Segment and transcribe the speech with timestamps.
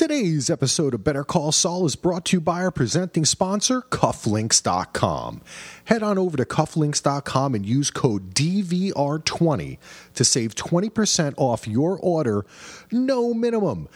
[0.00, 5.42] Today's episode of Better Call Saul is brought to you by our presenting sponsor, Cufflinks.com.
[5.84, 9.76] Head on over to Cufflinks.com and use code DVR20
[10.14, 12.46] to save 20% off your order,
[12.90, 13.90] no minimum.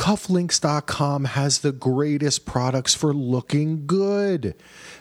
[0.00, 4.54] Cufflinks.com has the greatest products for looking good.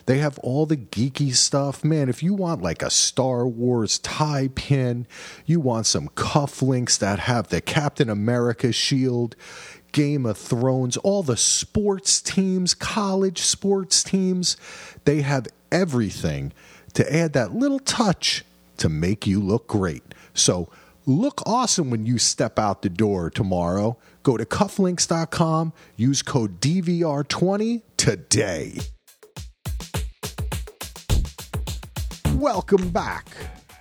[0.08, 1.86] They have all the geeky stuff.
[1.86, 5.08] Man, if you want like a Star Wars tie pin,
[5.46, 9.38] you want some cufflinks that have the Captain America shield,
[9.92, 14.58] Game of Thrones, all the sports teams, college sports teams,
[15.06, 16.54] they have everything
[16.94, 18.44] to add that little touch
[18.78, 20.04] to make you look great.
[20.34, 20.70] So,
[21.06, 23.98] look awesome when you step out the door tomorrow.
[24.24, 28.80] Go to cufflinks.com, use code DVR20 today.
[32.36, 33.28] Welcome back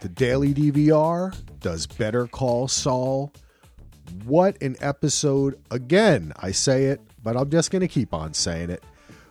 [0.00, 1.32] to Daily DVR.
[1.60, 3.32] Does Better Call Saul?
[4.24, 5.58] What an episode.
[5.70, 8.82] Again, I say it, but I'm just going to keep on saying it.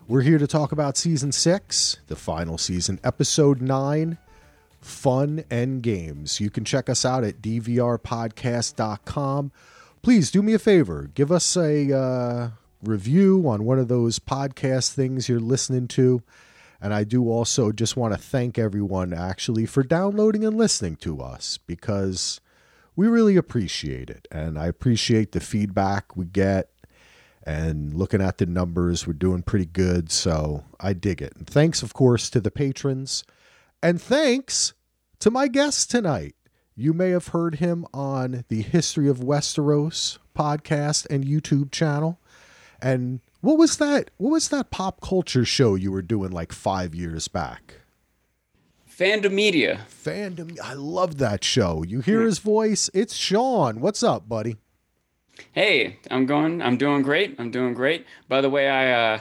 [0.07, 4.17] We're here to talk about season six, the final season, episode nine
[4.79, 6.39] Fun and Games.
[6.39, 9.51] You can check us out at dvrpodcast.com.
[10.01, 12.49] Please do me a favor, give us a uh,
[12.81, 16.21] review on one of those podcast things you're listening to.
[16.79, 21.21] And I do also just want to thank everyone actually for downloading and listening to
[21.21, 22.39] us because
[22.97, 24.27] we really appreciate it.
[24.29, 26.71] And I appreciate the feedback we get.
[27.43, 30.11] And looking at the numbers, we're doing pretty good.
[30.11, 31.33] So I dig it.
[31.37, 33.23] And thanks, of course, to the patrons.
[33.81, 34.73] And thanks
[35.19, 36.35] to my guest tonight.
[36.75, 42.19] You may have heard him on the History of Westeros podcast and YouTube channel.
[42.81, 44.09] And what was that?
[44.17, 47.75] What was that pop culture show you were doing like five years back?
[48.97, 49.85] Fandom Media.
[49.91, 50.59] Fandom.
[50.59, 51.83] I love that show.
[51.83, 52.89] You hear his voice?
[52.95, 53.79] It's Sean.
[53.79, 54.57] What's up, buddy?
[55.51, 56.63] Hey, I'm going.
[56.63, 57.35] I'm doing great.
[57.37, 58.07] I'm doing great.
[58.27, 59.19] By the way, I, uh,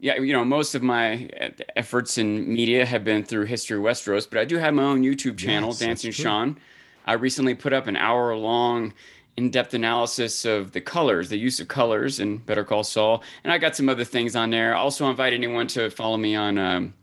[0.00, 1.30] yeah, you know, most of my
[1.76, 5.04] efforts in media have been through History of Westeros, but I do have my own
[5.04, 6.58] YouTube channel, yes, Dancing Sean.
[7.06, 8.92] I recently put up an hour long
[9.36, 13.58] in-depth analysis of the colors, the use of colors in Better Call Saul, and I
[13.58, 14.74] got some other things on there.
[14.74, 16.94] Also, invite anyone to follow me on um,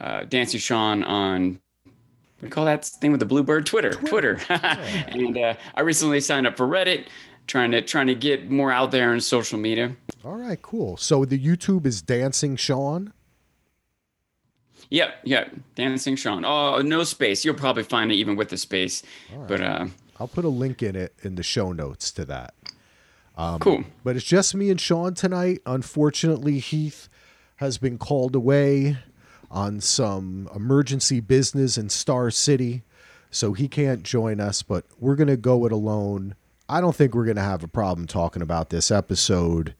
[0.00, 1.60] uh, Dancing Sean on
[2.40, 4.36] we call that thing with the bluebird Twitter, Twitter.
[4.36, 4.40] Twitter.
[5.08, 7.06] and uh, I recently signed up for Reddit,
[7.46, 9.94] trying to trying to get more out there in social media.
[10.24, 10.96] All right, cool.
[10.96, 13.12] So the YouTube is Dancing Sean.
[14.88, 16.44] Yep, yep, Dancing Sean.
[16.44, 17.44] Oh, no space.
[17.44, 19.02] You'll probably find it even with the space.
[19.32, 19.46] Right.
[19.46, 19.86] But uh,
[20.18, 22.54] I'll put a link in it in the show notes to that.
[23.36, 23.84] Um, cool.
[24.02, 25.60] But it's just me and Sean tonight.
[25.64, 27.08] Unfortunately, Heath
[27.56, 28.96] has been called away
[29.50, 32.82] on some emergency business in Star City,
[33.30, 36.34] so he can't join us, but we're going to go it alone.
[36.68, 39.74] I don't think we're going to have a problem talking about this episode.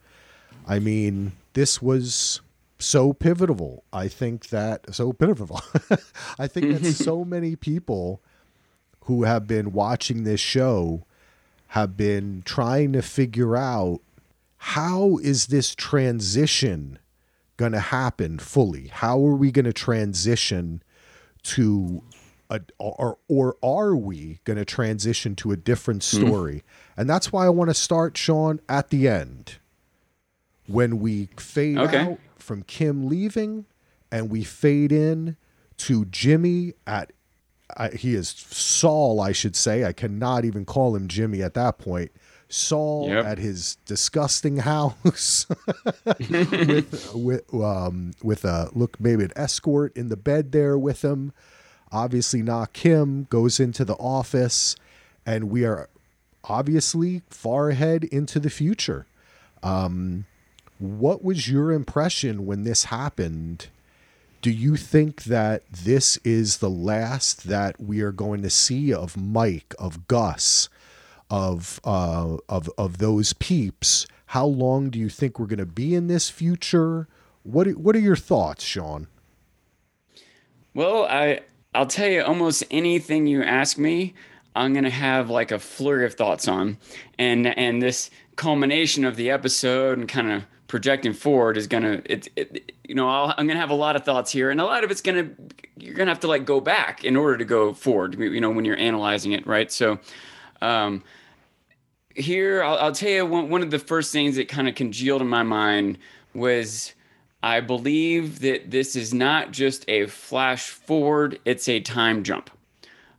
[0.66, 2.41] I mean, this was
[2.78, 3.84] so pivotal.
[3.92, 5.60] I think that so pivotal.
[6.38, 8.20] I think that so many people
[9.04, 11.04] who have been watching this show
[11.69, 14.00] have been trying to figure out
[14.56, 16.98] how is this transition
[17.60, 18.88] going to happen fully?
[18.88, 20.82] How are we going to transition
[21.43, 22.03] to
[22.48, 26.25] a, or or are we going to transition to a different hmm.
[26.25, 26.54] story?
[26.54, 27.00] Mm-hmm.
[27.03, 29.59] And that's why I want to start Sean at the end.
[30.66, 31.98] When we fade okay.
[31.98, 33.66] out from Kim leaving
[34.10, 35.37] and we fade in
[35.78, 37.12] to Jimmy at
[37.77, 39.84] I, he is Saul, I should say.
[39.84, 42.10] I cannot even call him Jimmy at that point.
[42.52, 43.24] Saul yep.
[43.24, 45.46] at his disgusting house
[46.04, 51.32] with with um, with a look maybe an escort in the bed there with him.
[51.92, 54.76] Obviously, not Kim goes into the office,
[55.24, 55.88] and we are
[56.44, 59.06] obviously far ahead into the future.
[59.62, 60.26] Um,
[60.78, 63.68] what was your impression when this happened?
[64.42, 69.16] Do you think that this is the last that we are going to see of
[69.16, 70.70] Mike, of Gus?
[71.30, 74.06] Of uh, of of those peeps.
[74.26, 77.09] How long do you think we're going to be in this future?
[77.42, 79.06] What what are your thoughts, Sean?
[80.74, 81.41] Well, I
[81.74, 84.15] I'll tell you almost anything you ask me,
[84.54, 86.78] I'm going to have like a flurry of thoughts on.
[87.18, 92.00] And and this culmination of the episode and kind of projecting forward is going to
[92.10, 94.60] it, it, you know i am going to have a lot of thoughts here and
[94.60, 97.16] a lot of it's going to you're going to have to like go back in
[97.16, 99.98] order to go forward you know when you're analyzing it right so
[100.62, 101.03] um
[102.15, 105.22] here I'll, I'll, tell you one, one of the first things that kind of congealed
[105.22, 105.98] in my mind
[106.34, 106.95] was
[107.42, 112.51] i believe that this is not just a flash forward it's a time jump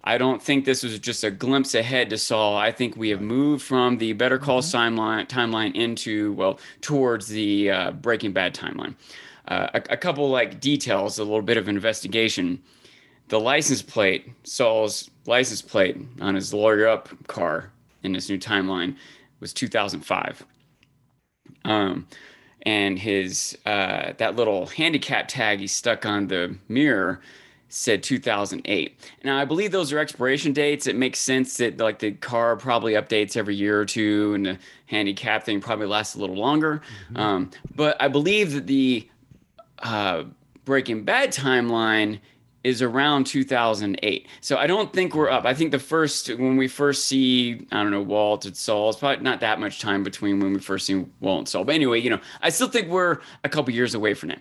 [0.04, 2.58] I don't think this was just a glimpse ahead to Saul.
[2.58, 5.00] I think we have moved from the Better Call mm-hmm.
[5.00, 8.96] timeline timeline into well towards the uh, Breaking Bad timeline.
[9.48, 12.62] Uh, a, a, couple like details, a little bit of investigation.
[13.28, 17.72] The license plate, Saul's license plate on his lawyer up car
[18.04, 18.96] in this new timeline
[19.40, 20.46] was 2005.
[21.66, 22.08] Um,
[22.64, 27.22] and his uh, that little handicap tag he stuck on the mirror
[27.70, 29.12] said 2008.
[29.24, 30.88] Now I believe those are expiration dates.
[30.88, 34.58] It makes sense that like the car probably updates every year or two, and the
[34.88, 36.82] handicap thing probably lasts a little longer.
[37.08, 37.18] Mm-hmm.
[37.18, 39.08] Um, but I believe that the
[39.80, 40.26] uh,
[40.66, 42.20] Breaking Bad timeline
[42.64, 44.28] is around 2008.
[44.42, 45.46] So I don't think we're up.
[45.46, 49.00] I think the first when we first see I don't know Walt and Saul, it's
[49.00, 51.64] probably not that much time between when we first see Walt and Saul.
[51.64, 54.40] But anyway, you know, I still think we're a couple years away from it.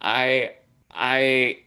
[0.00, 0.52] I
[0.90, 1.58] I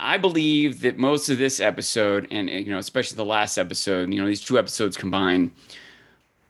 [0.00, 4.20] I believe that most of this episode and you know especially the last episode, you
[4.20, 5.50] know, these two episodes combined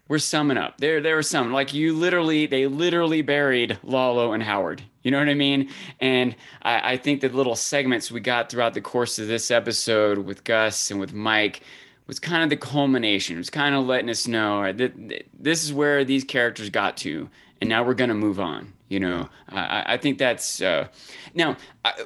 [0.09, 0.79] we're summing up.
[0.79, 4.83] There, there were some like you literally, they literally buried Lalo and Howard.
[5.07, 5.71] You know what I mean?
[6.01, 10.19] And I, I think the little segments we got throughout the course of this episode
[10.19, 11.61] with Gus and with Mike
[12.09, 13.37] was kind of the culmination.
[13.37, 17.31] It was kind of letting us know that this is where these characters got to,
[17.61, 18.73] and now we're going to move on.
[18.89, 20.89] You know, I, I think that's uh,
[21.35, 21.57] now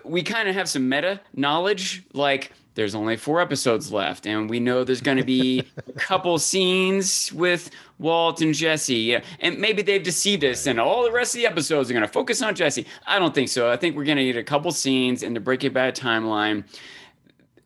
[0.04, 4.60] we kind of have some meta knowledge, like there's only four episodes left, and we
[4.60, 7.70] know there's going to be a couple scenes with
[8.00, 9.14] Walt and Jesse.
[9.38, 12.12] And maybe they've deceived us, and all the rest of the episodes are going to
[12.12, 12.86] focus on Jesse.
[13.06, 13.70] I don't think so.
[13.70, 16.64] I think we're going to need a couple scenes in the Breaking Bad timeline,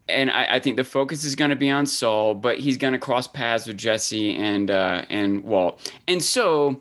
[0.08, 2.92] and I, I think the focus is going to be on Saul, but he's going
[2.92, 6.80] to cross paths with Jesse and uh, and Walt, and so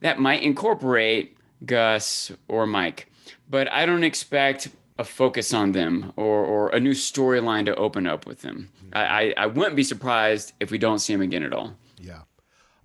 [0.00, 3.08] that might incorporate Gus or Mike.
[3.48, 4.68] But I don't expect
[4.98, 8.68] a focus on them or, or a new storyline to open up with them.
[8.92, 11.74] I, I, I wouldn't be surprised if we don't see him again at all.
[11.98, 12.20] Yeah.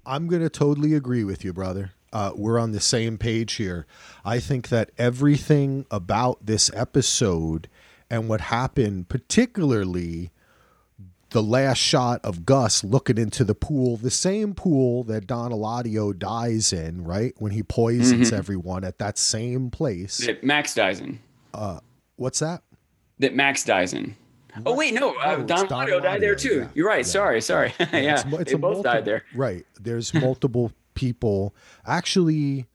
[0.05, 1.91] I'm going to totally agree with you, brother.
[2.13, 3.85] Uh, we're on the same page here.
[4.23, 7.67] I think that everything about this episode
[8.09, 10.31] and what happened, particularly
[11.31, 16.17] the last shot of Gus looking into the pool, the same pool that Don Eladio
[16.17, 17.33] dies in, right?
[17.37, 18.37] When he poisons mm-hmm.
[18.37, 20.19] everyone at that same place.
[20.19, 21.19] That Max dies in.
[21.53, 21.79] Uh,
[22.17, 22.63] What's that?
[23.19, 24.15] That Max dies in.
[24.65, 26.61] Oh wait, no, uh, Don, Don died there too.
[26.61, 26.67] Yeah.
[26.73, 27.05] You're right.
[27.05, 27.11] Yeah.
[27.11, 27.73] Sorry, sorry.
[27.79, 28.13] yeah, yeah.
[28.13, 29.23] It's, it's they both multiple, died there.
[29.33, 29.65] Right.
[29.79, 31.55] There's multiple people.
[31.85, 32.67] Actually,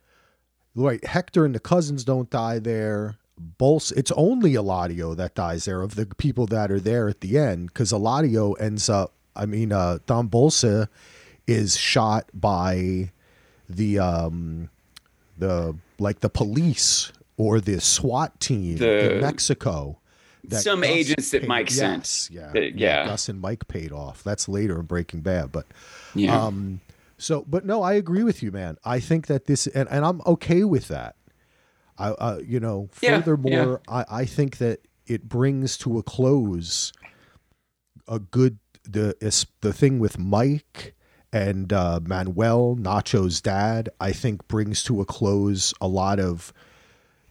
[0.75, 1.05] right.
[1.05, 3.17] Hector and the cousins don't die there.
[3.59, 7.39] Bolsa, it's only Eladio that dies there of the people that are there at the
[7.39, 9.15] end because Eladio ends up.
[9.35, 10.89] I mean, uh, Don Bolsa
[11.47, 13.13] is shot by
[13.69, 14.69] the um
[15.39, 20.00] the like the police or the SWAT team the, in Mexico.
[20.49, 22.03] Some Gus agents that Mike sent.
[22.03, 23.05] Yes, yeah, yeah, yeah.
[23.07, 24.23] Gus and Mike paid off.
[24.23, 25.67] That's later in Breaking Bad, but
[26.15, 26.41] yeah.
[26.41, 26.81] Um,
[27.19, 28.79] so, but no, I agree with you, man.
[28.85, 31.17] I think that this, and, and I'm okay with that.
[31.99, 36.93] I, uh, you know, furthermore, yeah, I, I think that it brings to a close
[38.09, 39.15] a good the
[39.61, 40.95] the thing with Mike
[41.33, 43.91] and uh, Manuel Nacho's dad.
[44.01, 46.53] I think brings to a close a lot of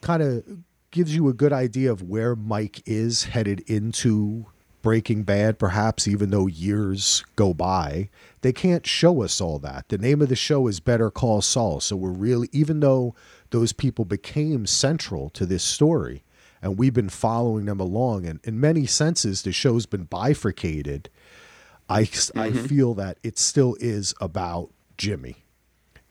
[0.02, 0.44] kind of
[0.92, 4.46] gives you a good idea of where Mike is headed into
[4.82, 8.10] Breaking Bad, perhaps even though years go by.
[8.42, 9.90] They can't show us all that.
[9.90, 11.80] The name of the show is Better Call Saul.
[11.80, 13.14] So we're really, even though
[13.50, 16.24] those people became central to this story
[16.62, 21.10] and we've been following them along, and in many senses, the show's been bifurcated.
[21.88, 22.40] I, mm-hmm.
[22.40, 25.46] I feel that it still is about Jimmy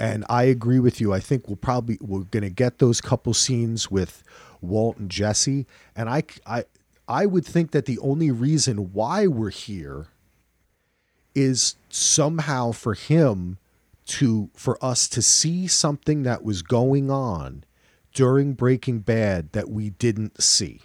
[0.00, 1.12] and I agree with you.
[1.12, 4.22] I think we'll probably we're going to get those couple scenes with
[4.60, 6.64] Walt and Jesse, and I I
[7.06, 10.08] I would think that the only reason why we're here
[11.34, 13.58] is somehow for him
[14.06, 17.64] to for us to see something that was going on
[18.12, 20.80] during Breaking Bad that we didn't see.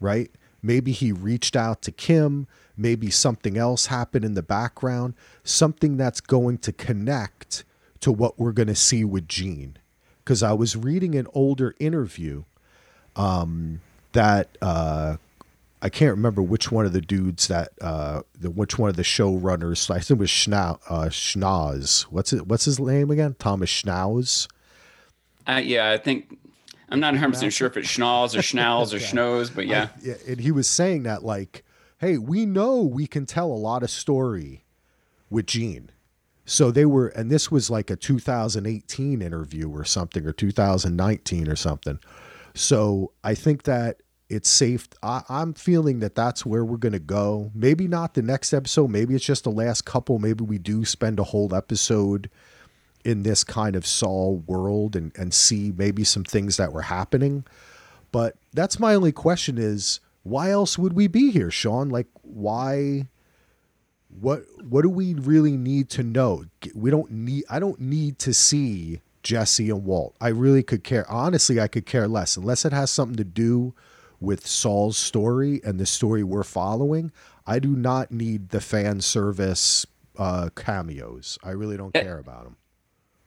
[0.00, 0.30] Right?
[0.62, 2.46] Maybe he reached out to Kim,
[2.76, 7.64] maybe something else happened in the background, something that's going to connect
[8.00, 9.78] to what we're going to see with Gene.
[10.18, 12.44] Because I was reading an older interview
[13.16, 13.80] um,
[14.12, 15.16] that uh,
[15.80, 19.02] I can't remember which one of the dudes that uh, the which one of the
[19.02, 19.90] showrunners.
[19.90, 22.02] I think it was Schna, uh, Schnoz.
[22.02, 22.46] What's it?
[22.46, 23.34] What's his name again?
[23.38, 24.48] Thomas Schnauz.
[25.46, 26.38] Uh, yeah, I think
[26.88, 29.88] I'm not 100 percent sure if it's Schnauz or Schnauz or Schnoz, but yeah.
[29.96, 30.14] I, yeah.
[30.28, 31.64] And he was saying that like,
[31.98, 34.64] hey, we know we can tell a lot of story
[35.30, 35.90] with Gene.
[36.44, 41.56] So they were, and this was like a 2018 interview or something, or 2019 or
[41.56, 41.98] something.
[42.54, 44.88] So I think that it's safe.
[45.02, 47.50] I, I'm feeling that that's where we're going to go.
[47.54, 48.88] Maybe not the next episode.
[48.88, 50.18] Maybe it's just the last couple.
[50.18, 52.30] Maybe we do spend a whole episode
[53.04, 57.44] in this kind of Saul world and, and see maybe some things that were happening.
[58.10, 61.88] But that's my only question is why else would we be here, Sean?
[61.88, 63.08] Like why
[64.20, 66.44] what what do we really need to know?
[66.74, 70.14] We don't need I don't need to see Jesse and Walt.
[70.20, 73.74] I really could care honestly I could care less unless it has something to do
[74.20, 77.12] with Saul's story and the story we're following.
[77.46, 79.84] I do not need the fan service
[80.16, 81.38] uh, cameos.
[81.42, 82.56] I really don't care about them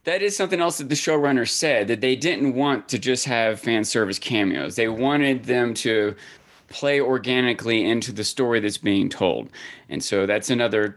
[0.05, 3.59] that is something else that the showrunner said that they didn't want to just have
[3.59, 4.75] fan service cameos.
[4.75, 6.15] They wanted them to
[6.69, 9.49] play organically into the story that's being told.
[9.89, 10.95] And so that's another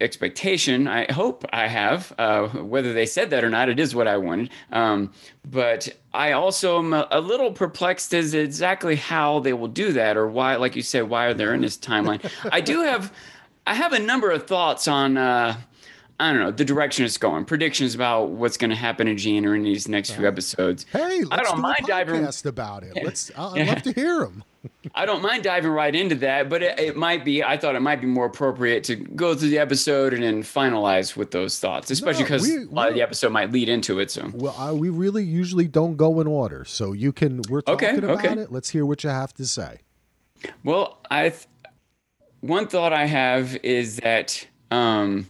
[0.00, 2.12] expectation I hope I have.
[2.18, 4.50] Uh, whether they said that or not, it is what I wanted.
[4.72, 5.12] Um,
[5.44, 10.16] but I also am a, a, little perplexed as exactly how they will do that
[10.16, 12.30] or why, like you said, why are they in this timeline?
[12.52, 13.12] I do have,
[13.66, 15.16] I have a number of thoughts on.
[15.16, 15.56] Uh,
[16.18, 17.44] I don't know the direction it's going.
[17.44, 20.86] Predictions about what's going to happen in Gene or in these next few episodes.
[20.90, 22.96] Hey, let's I don't do mind diving about it.
[23.04, 23.30] Let's.
[23.36, 23.64] I'd yeah.
[23.64, 24.42] love to hear them.
[24.94, 27.42] I don't mind diving right into that, but it, it, might be.
[27.42, 31.16] I thought it might be more appropriate to go through the episode and then finalize
[31.16, 34.10] with those thoughts, especially because no, a lot of the episode might lead into it.
[34.10, 37.42] So, well, uh, we really usually don't go in order, so you can.
[37.48, 38.40] We're talking okay, about okay.
[38.40, 38.52] it.
[38.52, 39.80] Let's hear what you have to say.
[40.64, 41.34] Well, I.
[42.40, 44.46] One thought I have is that.
[44.70, 45.26] Um,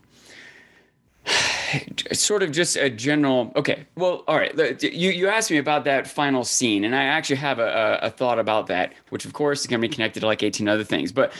[2.13, 6.07] sort of just a general okay well all right you, you asked me about that
[6.07, 9.67] final scene and i actually have a, a, thought about that which of course is
[9.67, 11.33] going to be connected to like 18 other things but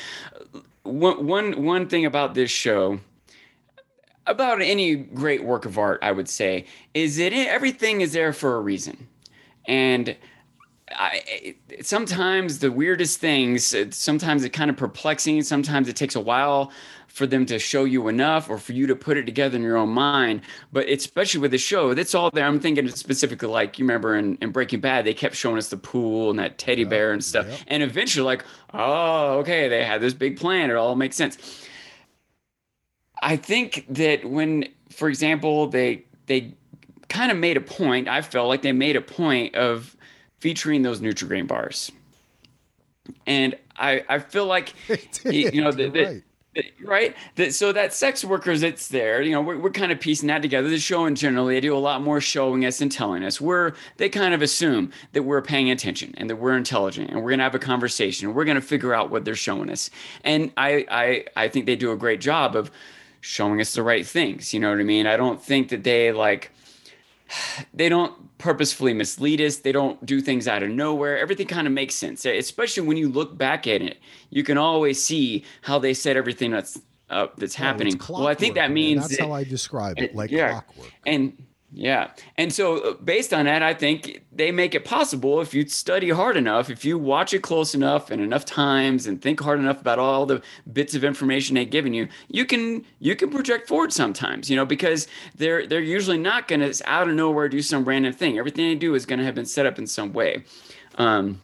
[0.83, 3.00] one, one, one thing about this show
[4.26, 6.64] about any great work of art i would say
[6.97, 9.06] is that everything is there for a reason.
[9.66, 10.16] And
[10.90, 16.20] I, sometimes the weirdest things uh, sometimes it kind of perplexing sometimes it takes a
[16.20, 16.70] while
[17.16, 19.78] for them to show you enough or for you to put it together in your
[19.78, 20.42] own mind.
[20.70, 22.44] But especially with the show, that's all there.
[22.44, 25.78] I'm thinking specifically like you remember in, in Breaking Bad, they kept showing us the
[25.78, 27.64] pool and that teddy bear and stuff.
[27.68, 30.68] And eventually, like, oh, okay, they had this big plan.
[30.68, 31.38] It all makes sense.
[33.22, 36.52] I think that when, for example, they they
[37.08, 39.95] kind of made a point, I felt like they made a point of
[40.38, 41.90] featuring those Nutrigrain bars.
[43.26, 44.74] And I, I feel like
[45.24, 46.22] you know the, the, right
[46.84, 47.16] right?
[47.36, 49.22] That, so that sex workers, it's there.
[49.22, 50.68] You know, we're, we're kind of piecing that together.
[50.68, 53.40] The show, in generally, they do a lot more showing us and telling us.
[53.40, 57.30] We're they kind of assume that we're paying attention and that we're intelligent and we're
[57.30, 59.90] gonna have a conversation and we're gonna figure out what they're showing us.
[60.24, 62.70] And I I I think they do a great job of
[63.20, 64.54] showing us the right things.
[64.54, 65.06] You know what I mean?
[65.06, 66.52] I don't think that they like
[67.75, 69.56] they don't purposefully mislead us.
[69.56, 71.18] They don't do things out of nowhere.
[71.18, 73.99] Everything kind of makes sense, especially when you look back at it.
[74.30, 76.78] You can always see how they set everything that's
[77.09, 78.00] uh, that's happening.
[78.09, 80.92] Well, I think that means that's that, how I describe it, like yeah, clockwork.
[81.06, 81.45] And
[81.78, 82.12] yeah.
[82.38, 86.09] And so, uh, based on that, I think they make it possible if you study
[86.09, 89.83] hard enough, if you watch it close enough and enough times and think hard enough
[89.83, 90.40] about all the
[90.73, 94.64] bits of information they've given you, you can you can project forward sometimes, you know,
[94.64, 95.06] because
[95.37, 98.38] they're they're usually not going to out of nowhere do some random thing.
[98.38, 100.45] Everything they do is going to have been set up in some way.
[100.97, 101.42] Um,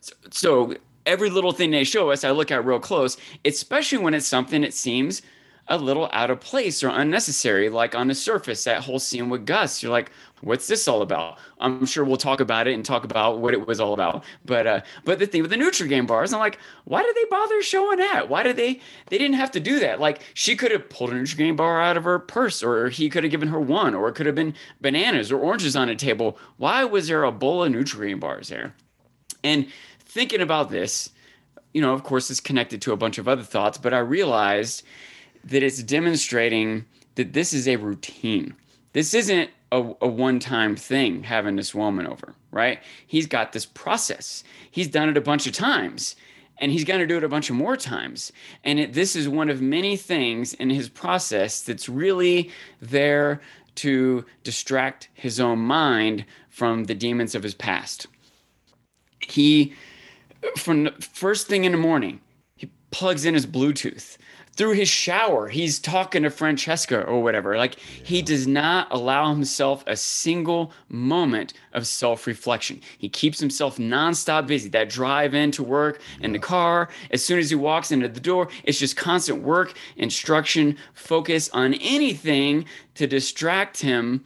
[0.00, 4.14] so, so every little thing they show us, I look at real close, especially when
[4.14, 5.20] it's something it seems
[5.68, 9.46] a little out of place or unnecessary, like on the surface, that whole scene with
[9.46, 9.82] Gus.
[9.82, 11.38] You're like, what's this all about?
[11.60, 14.24] I'm sure we'll talk about it and talk about what it was all about.
[14.44, 17.62] But uh, but the thing with the Nutrigrain bars, I'm like, why did they bother
[17.62, 18.28] showing that?
[18.28, 20.00] Why did they they didn't have to do that?
[20.00, 23.22] Like she could have pulled a Nutrigrain bar out of her purse, or he could
[23.22, 26.38] have given her one, or it could have been bananas or oranges on a table.
[26.56, 28.74] Why was there a bowl of Nutrigrain bars there?
[29.44, 29.68] And
[30.00, 31.10] thinking about this,
[31.72, 34.82] you know, of course, it's connected to a bunch of other thoughts, but I realized
[35.44, 36.84] that it's demonstrating
[37.14, 38.54] that this is a routine.
[38.92, 42.80] This isn't a, a one time thing having this woman over, right?
[43.06, 44.44] He's got this process.
[44.70, 46.16] He's done it a bunch of times
[46.58, 48.32] and he's going to do it a bunch of more times.
[48.62, 53.40] And it, this is one of many things in his process that's really there
[53.76, 58.06] to distract his own mind from the demons of his past.
[59.18, 59.74] He,
[60.56, 62.20] from the first thing in the morning,
[62.54, 64.16] he plugs in his Bluetooth
[64.54, 68.04] through his shower he's talking to francesca or whatever like yeah.
[68.04, 74.68] he does not allow himself a single moment of self-reflection he keeps himself nonstop busy
[74.68, 76.26] that drive into work yeah.
[76.26, 79.76] in the car as soon as he walks into the door it's just constant work
[79.96, 84.24] instruction focus on anything to distract him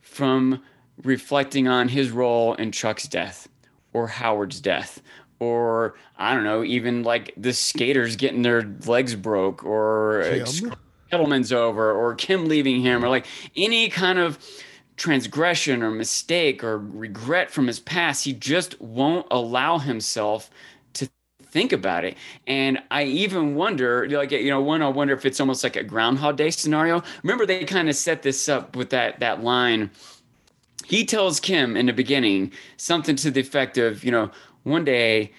[0.00, 0.62] from
[1.02, 3.48] reflecting on his role in chuck's death
[3.94, 5.00] or howard's death
[5.42, 10.24] or I don't know, even like the skaters getting their legs broke, or.
[11.12, 14.38] Kettleman's over, or Kim leaving him, or like any kind of
[14.96, 20.48] transgression or mistake or regret from his past, he just won't allow himself
[20.94, 21.06] to
[21.42, 22.16] think about it.
[22.46, 25.84] And I even wonder, like, you know, one, I wonder if it's almost like a
[25.84, 27.02] Groundhog Day scenario.
[27.22, 29.90] Remember, they kind of set this up with that that line.
[30.86, 34.30] He tells Kim in the beginning something to the effect of, you know,
[34.64, 35.32] one day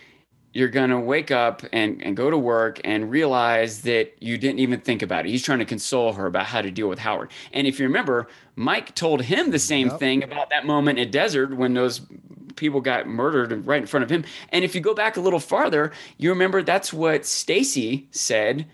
[0.53, 4.59] you're going to wake up and, and go to work and realize that you didn't
[4.59, 5.29] even think about it.
[5.29, 7.31] He's trying to console her about how to deal with Howard.
[7.53, 9.99] And if you remember, Mike told him the same Yep.
[9.99, 12.01] thing about that moment at Desert when those
[12.55, 14.23] people got murdered right in front of him.
[14.49, 18.67] And if you go back a little farther, you remember that's what Stacey said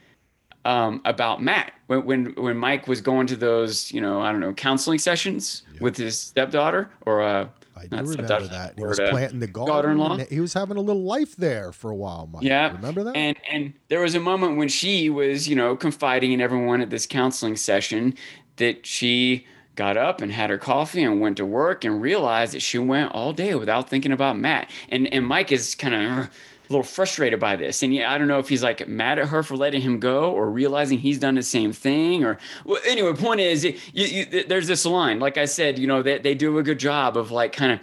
[0.65, 4.41] um, about Matt when, when when Mike was going to those, you know, I don't
[4.41, 7.47] know, counseling sessions with his stepdaughter or uh,
[7.79, 8.73] I do not remember that.
[8.77, 10.25] He was uh, planting the garden.
[10.29, 12.43] He was having a little life there for a while, Mike.
[12.43, 12.71] Yeah.
[12.73, 13.15] Remember that?
[13.15, 16.89] And and there was a moment when she was, you know, confiding in everyone at
[16.89, 18.15] this counseling session
[18.57, 19.45] that she
[19.75, 23.11] got up and had her coffee and went to work and realized that she went
[23.13, 24.69] all day without thinking about Matt.
[24.89, 26.29] And and Mike is kind of
[26.69, 27.81] a little frustrated by this.
[27.81, 30.31] And yeah, I don't know if he's like mad at her for letting him go
[30.31, 34.67] or realizing he's done the same thing or well, anyway, point is you, you, there's
[34.67, 37.53] this line, like I said, you know, they, they do a good job of like
[37.53, 37.79] kind of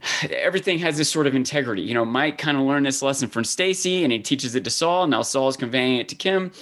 [0.30, 1.82] everything has this sort of integrity.
[1.82, 4.70] You know, Mike kind of learned this lesson from Stacey, and he teaches it to
[4.70, 5.06] Saul.
[5.06, 6.52] Now Saul is conveying it to Kim,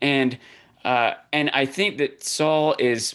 [0.00, 0.38] and
[0.84, 3.14] uh, and I think that Saul is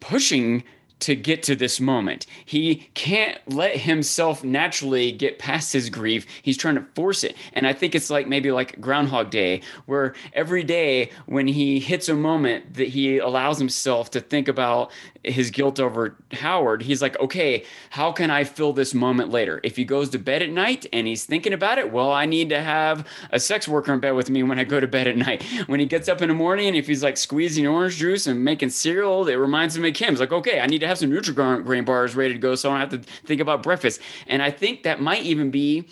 [0.00, 0.62] pushing
[1.00, 2.26] to get to this moment.
[2.44, 6.26] He can't let himself naturally get past his grief.
[6.42, 7.36] He's trying to force it.
[7.52, 12.08] And I think it's like maybe like Groundhog Day, where every day when he hits
[12.08, 14.90] a moment that he allows himself to think about
[15.26, 19.60] his guilt over Howard, he's like, okay, how can I fill this moment later?
[19.62, 22.48] If he goes to bed at night and he's thinking about it, well, I need
[22.50, 25.16] to have a sex worker in bed with me when I go to bed at
[25.16, 25.44] night.
[25.66, 28.44] When he gets up in the morning and if he's like squeezing orange juice and
[28.44, 30.10] making cereal, it reminds him of Kim.
[30.10, 32.78] It's like, okay, I need to have some Nutri-Grain bars ready to go so I
[32.78, 34.00] don't have to think about breakfast.
[34.28, 35.88] And I think that might even be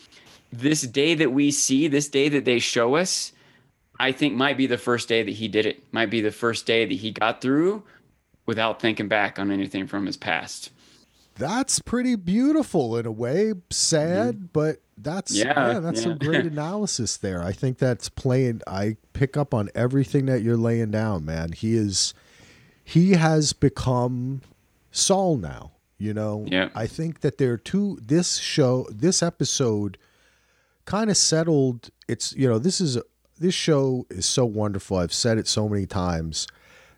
[0.52, 3.32] this day that we see, this day that they show us,
[3.98, 5.82] I think might be the first day that he did it.
[5.92, 7.82] Might be the first day that he got through
[8.46, 10.70] without thinking back on anything from his past.
[11.36, 13.54] that's pretty beautiful in a way.
[13.70, 14.46] Sad, mm-hmm.
[14.52, 17.42] but that's Yeah, yeah, that's some great analysis there.
[17.42, 18.62] I think that's playing.
[18.66, 21.52] I pick up on everything that you're laying down, man.
[21.52, 22.14] He is,
[22.84, 24.42] he has become
[24.90, 25.72] Saul now.
[25.96, 26.70] You know, Yeah.
[26.74, 27.98] I think that there are two.
[28.02, 29.96] This show, this episode,
[30.84, 31.90] kind of settled.
[32.08, 32.98] It's you know, this is
[33.38, 34.98] this show is so wonderful.
[34.98, 36.46] I've said it so many times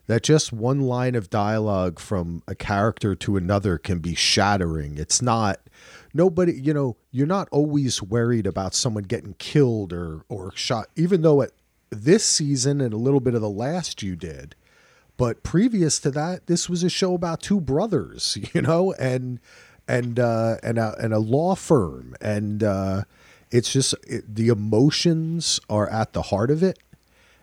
[0.07, 4.97] that just one line of dialogue from a character to another can be shattering.
[4.97, 5.59] It's not
[6.13, 11.21] nobody, you know, you're not always worried about someone getting killed or or shot even
[11.21, 11.51] though at
[11.89, 14.55] this season and a little bit of the last you did.
[15.17, 19.39] But previous to that, this was a show about two brothers, you know, and
[19.87, 23.03] and uh and a and a law firm and uh
[23.49, 26.79] it's just it, the emotions are at the heart of it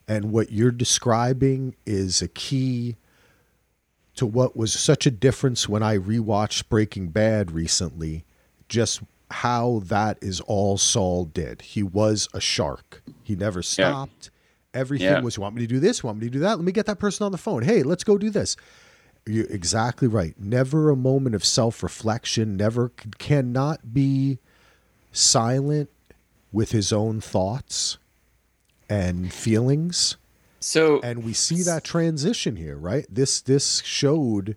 [0.07, 2.97] and what you're describing is a key
[4.17, 8.25] to what was such a difference when I rewatched Breaking Bad recently.
[8.69, 11.63] Just how that is all Saul did.
[11.63, 13.03] He was a shark.
[13.23, 14.31] He never stopped.
[14.73, 15.21] Everything Yeah.
[15.21, 16.03] was, you want me to do this?
[16.03, 16.57] You want me to do that?
[16.57, 17.63] Let me get that person on the phone.
[17.63, 18.57] Hey, let's go do this.
[19.27, 20.35] You're exactly right.
[20.39, 24.39] Never a moment of self reflection, never cannot be
[25.13, 25.89] silent
[26.53, 27.99] with his own thoughts
[28.89, 30.17] and feelings.
[30.61, 33.07] So and we see that transition here right?
[33.11, 34.57] This this showed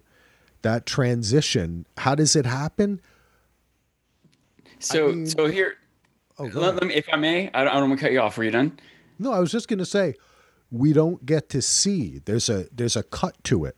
[0.61, 1.85] that transition.
[1.97, 3.01] How does it happen?
[4.79, 5.75] So mean- so here
[6.39, 8.21] oh let, let me if I may, I don't, I don't want to cut you
[8.21, 8.37] off.
[8.37, 8.79] Were you done?
[9.19, 10.13] no i was just going to say
[10.71, 12.21] we don't get to see.
[12.25, 13.75] There's a there's a cut to it.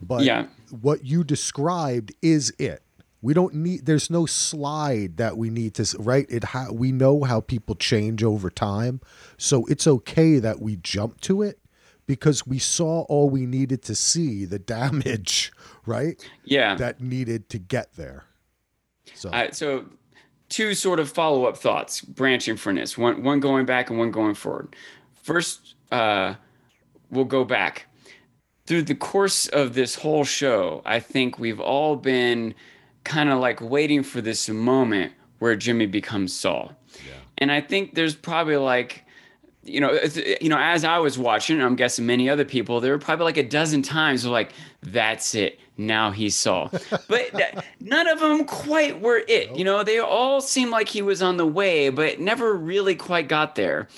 [0.00, 0.46] But Yeah.
[0.70, 2.82] what you described is it
[3.24, 6.26] we don't need there's no slide that we need to right?
[6.28, 9.00] It ha, we know how people change over time.
[9.38, 11.58] So it's okay that we jump to it
[12.06, 15.52] because we saw all we needed to see the damage
[15.86, 16.22] right?
[16.44, 16.74] Yeah.
[16.74, 18.24] that needed to get there.
[19.14, 19.86] So I, so
[20.50, 22.98] two sort of follow-up thoughts branching from this.
[22.98, 24.76] One one going back and one going forward.
[25.14, 26.34] First uh,
[27.10, 27.86] we'll go back.
[28.66, 32.54] Through the course of this whole show i think we've all been
[33.04, 36.72] kind of like waiting for this moment where jimmy becomes saul
[37.38, 39.04] and i think there's probably like
[39.64, 39.98] you know,
[40.40, 43.36] you know, as I was watching, I'm guessing many other people, there were probably like
[43.38, 45.58] a dozen times like, that's it.
[45.76, 46.70] now he's Saul.
[47.08, 49.56] But none of them quite were it.
[49.56, 53.28] You know, they all seemed like he was on the way, but never really quite
[53.28, 53.88] got there.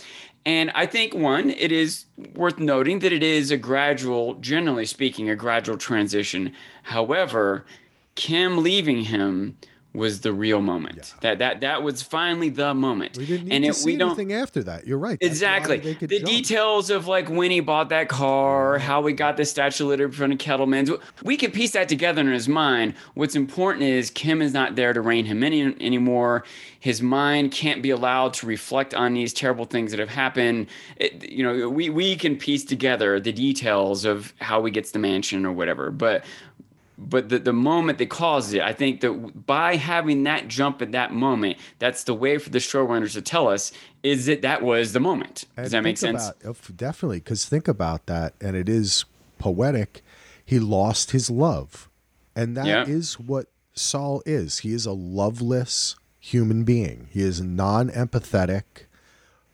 [0.44, 2.04] And I think one, it is
[2.36, 6.52] worth noting that it is a gradual, generally speaking, a gradual transition.
[6.84, 7.66] However,
[8.16, 9.56] Kim leaving him
[9.96, 10.96] was the real moment.
[10.98, 11.20] Yeah.
[11.20, 13.16] That that that was finally the moment.
[13.16, 14.86] We didn't need and to it, see we anything after that.
[14.86, 15.18] You're right.
[15.20, 15.78] That's exactly.
[15.78, 16.24] The jump.
[16.24, 20.14] details of like when he bought that car, how we got the statue of liberty
[20.14, 20.90] from the Kettlemans.
[21.22, 22.94] We could piece that together in his mind.
[23.14, 26.44] What's important is Kim is not there to rein him in anymore.
[26.78, 30.68] His mind can't be allowed to reflect on these terrible things that have happened.
[30.96, 34.98] It, you know, we we can piece together the details of how he gets the
[34.98, 35.90] mansion or whatever.
[35.90, 36.24] But
[36.98, 40.92] but the, the moment they caused it, I think that by having that jump at
[40.92, 44.92] that moment, that's the way for the showrunners to tell us is that that was
[44.92, 45.44] the moment.
[45.56, 46.28] Does and that make sense?
[46.28, 49.04] About, oh, definitely, because think about that, and it is
[49.38, 50.02] poetic.
[50.44, 51.90] He lost his love,
[52.34, 52.84] and that yeah.
[52.86, 54.60] is what Saul is.
[54.60, 57.08] He is a loveless human being.
[57.10, 58.86] He is a non-empathetic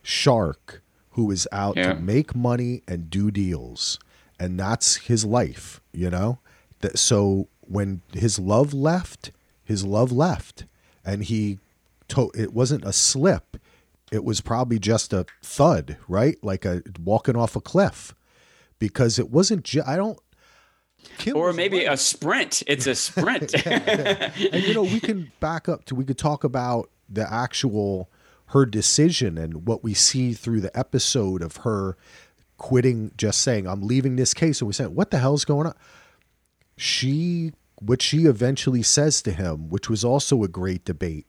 [0.03, 1.95] shark who is out yeah.
[1.95, 3.99] to make money and do deals,
[4.39, 5.81] and that's his life.
[5.93, 6.39] You know
[6.83, 9.31] that so when his love left,
[9.65, 10.67] his love left,
[11.05, 11.59] and he
[12.09, 13.57] to- it wasn't a slip.
[14.13, 16.37] It was probably just a thud, right?
[16.43, 18.15] Like a walking off a cliff,
[18.79, 19.65] because it wasn't.
[19.65, 20.19] Ju- I don't.
[21.19, 22.63] Kim or maybe a sprint.
[22.67, 23.53] It's a sprint.
[23.67, 24.49] yeah, yeah.
[24.53, 28.09] And you know, we can back up to we could talk about the actual
[28.47, 31.97] her decision and what we see through the episode of her
[32.59, 35.75] quitting, just saying, "I'm leaving this case," and we said, "What the hell's going on?"
[36.83, 41.27] She what she eventually says to him, which was also a great debate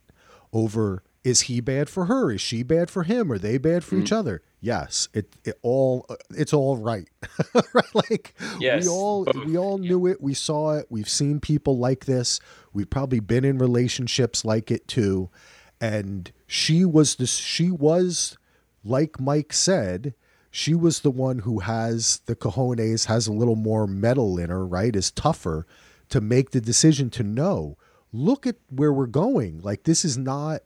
[0.52, 2.32] over is he bad for her?
[2.32, 3.32] Is she bad for him?
[3.32, 4.02] Are they bad for mm.
[4.02, 4.42] each other?
[4.60, 7.08] Yes, it, it all it's all right.
[7.74, 7.96] right?
[7.96, 8.84] Like yes.
[8.84, 10.22] we all we all knew it.
[10.22, 10.88] We saw it.
[10.90, 12.40] We've seen people like this.
[12.74, 15.30] We've probably been in relationships like it too.
[15.80, 18.38] And she was this she was
[18.84, 20.14] like Mike said,
[20.56, 24.64] she was the one who has the cojones, has a little more metal in her,
[24.64, 24.96] right?
[24.96, 25.66] Is tougher
[26.10, 27.76] to make the decision to know.
[28.12, 29.62] Look at where we're going.
[29.62, 30.62] Like this is not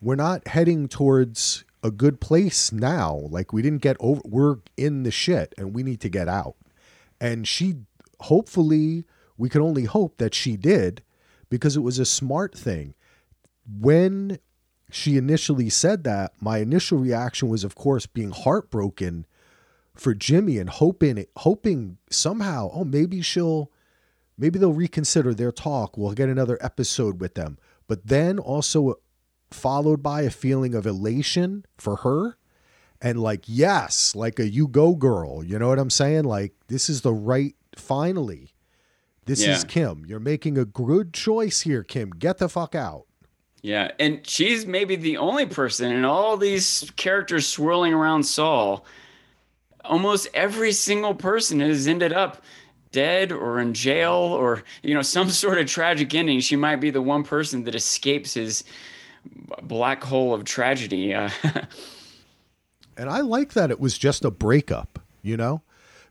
[0.00, 3.26] we're not heading towards a good place now.
[3.28, 6.54] Like we didn't get over we're in the shit and we need to get out.
[7.20, 7.78] And she
[8.20, 11.02] hopefully we can only hope that she did
[11.48, 12.94] because it was a smart thing.
[13.66, 14.38] When
[14.92, 19.26] she initially said that, my initial reaction was, of course, being heartbroken
[19.94, 23.70] for Jimmy and hoping, hoping somehow, oh, maybe she'll,
[24.38, 25.96] maybe they'll reconsider their talk.
[25.96, 27.58] We'll get another episode with them.
[27.86, 28.94] But then also
[29.50, 32.36] followed by a feeling of elation for her
[33.02, 35.42] and like, yes, like a you go girl.
[35.42, 36.24] You know what I'm saying?
[36.24, 38.52] Like, this is the right, finally.
[39.26, 39.52] This yeah.
[39.52, 40.04] is Kim.
[40.06, 42.10] You're making a good choice here, Kim.
[42.10, 43.06] Get the fuck out.
[43.62, 48.86] Yeah, and she's maybe the only person in all these characters swirling around Saul.
[49.84, 52.42] Almost every single person has ended up
[52.92, 56.40] dead or in jail or you know some sort of tragic ending.
[56.40, 58.64] She might be the one person that escapes his
[59.62, 61.14] black hole of tragedy.
[61.14, 61.30] Uh,
[62.96, 65.62] and I like that it was just a breakup, you know?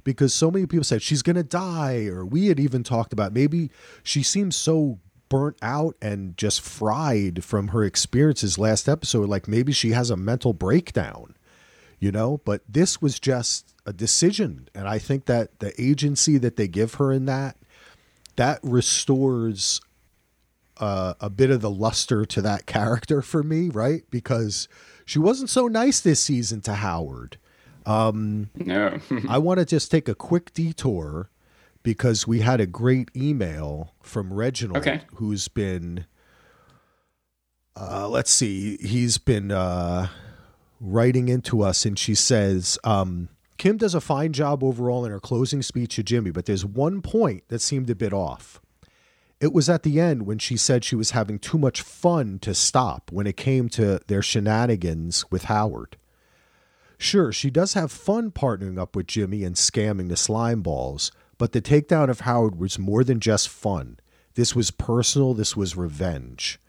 [0.04, 3.34] Because so many people said she's going to die or we had even talked about
[3.34, 3.70] maybe
[4.04, 9.30] she seems so burnt out and just fried from her experiences last episode.
[9.30, 11.36] Like maybe she has a mental breakdown,
[12.00, 14.68] you know, but this was just a decision.
[14.76, 17.56] And I think that the agency that they give her in that,
[18.36, 19.82] that restores
[20.78, 24.04] uh, a bit of the luster to that character for me, right?
[24.10, 24.68] Because
[25.06, 27.38] she wasn't so nice this season to Howard.
[27.86, 29.00] Um, no.
[29.28, 31.30] I want to just take a quick detour
[31.84, 35.02] because we had a great email from Reginald, okay.
[35.16, 36.06] who's been,
[37.76, 40.08] uh, let's see, he's been uh,
[40.80, 45.20] writing into us, and she says, um, Kim does a fine job overall in her
[45.20, 48.62] closing speech to Jimmy, but there's one point that seemed a bit off.
[49.42, 52.54] It was at the end when she said she was having too much fun to
[52.54, 55.98] stop when it came to their shenanigans with Howard.
[56.98, 61.54] Sure, she does have fun partnering up with Jimmy and scamming the slime balls, but
[61.54, 63.98] the takedown of Howard was more than just fun.
[64.36, 66.60] This was personal, this was revenge.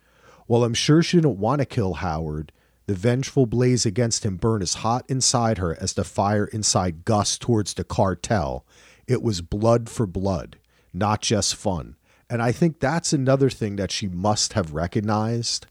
[0.47, 2.51] While I'm sure she didn't want to kill Howard,
[2.87, 7.37] the vengeful blaze against him burned as hot inside her as the fire inside Gus
[7.37, 8.65] towards the cartel.
[9.07, 10.57] It was blood for blood,
[10.93, 11.95] not just fun.
[12.29, 15.67] And I think that's another thing that she must have recognized,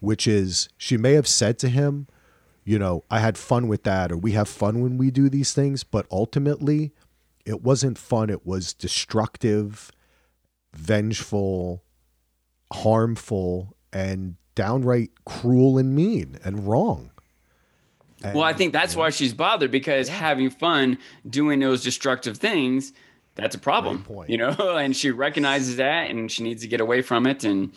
[0.00, 2.08] which is she may have said to him,
[2.64, 5.52] you know, I had fun with that, or we have fun when we do these
[5.52, 6.92] things, but ultimately,
[7.44, 8.30] it wasn't fun.
[8.30, 9.90] It was destructive.
[10.74, 11.84] vengeful,
[12.72, 17.10] harmful, and downright cruel and mean and wrong.
[18.24, 22.92] And, well, I think that's why she's bothered because having fun doing those destructive things,
[23.34, 24.50] that's a problem, you know.
[24.76, 27.44] and she recognizes that, and she needs to get away from it.
[27.44, 27.72] And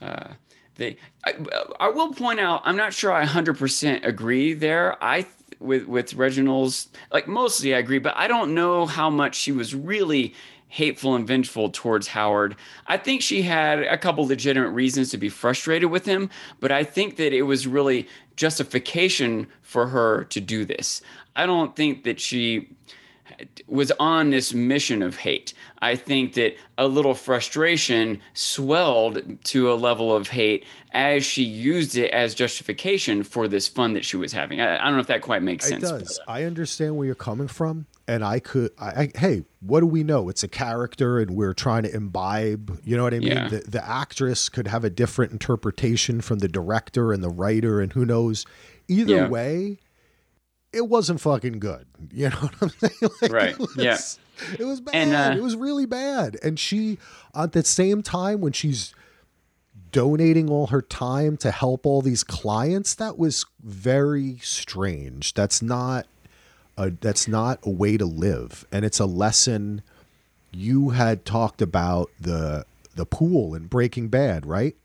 [0.00, 0.28] uh,
[0.76, 1.34] they, I,
[1.80, 5.02] I, will point out, I'm not sure I 100% agree there.
[5.02, 5.26] I
[5.64, 9.74] with with Reginald's like mostly I agree, but I don't know how much she was
[9.74, 10.34] really
[10.68, 12.56] hateful and vengeful towards Howard.
[12.88, 16.82] I think she had a couple legitimate reasons to be frustrated with him, but I
[16.82, 21.00] think that it was really justification for her to do this.
[21.36, 22.70] I don't think that she
[23.66, 25.54] was on this mission of hate.
[25.80, 31.96] I think that a little frustration swelled to a level of hate as she used
[31.96, 34.60] it as justification for this fun that she was having.
[34.60, 35.84] I, I don't know if that quite makes sense.
[35.84, 36.20] It does.
[36.26, 38.70] But, uh, I understand where you're coming from, and I could.
[38.78, 40.28] I, I, hey, what do we know?
[40.28, 42.80] It's a character, and we're trying to imbibe.
[42.84, 43.28] You know what I mean?
[43.28, 43.48] Yeah.
[43.48, 47.92] The, the actress could have a different interpretation from the director and the writer, and
[47.92, 48.46] who knows.
[48.86, 49.28] Either yeah.
[49.28, 49.78] way,
[50.74, 51.86] it wasn't fucking good.
[52.12, 53.10] You know what I'm saying?
[53.22, 53.50] Like, right.
[53.50, 53.98] It was, yeah.
[54.58, 54.94] It was bad.
[54.94, 56.36] And, uh, it was really bad.
[56.42, 56.98] And she,
[57.34, 58.94] at the same time, when she's
[59.90, 65.34] donating all her time to help all these clients, that was very strange.
[65.34, 66.06] That's not
[66.76, 68.66] a that's not a way to live.
[68.72, 69.82] And it's a lesson
[70.52, 74.76] you had talked about the the pool in Breaking Bad, right?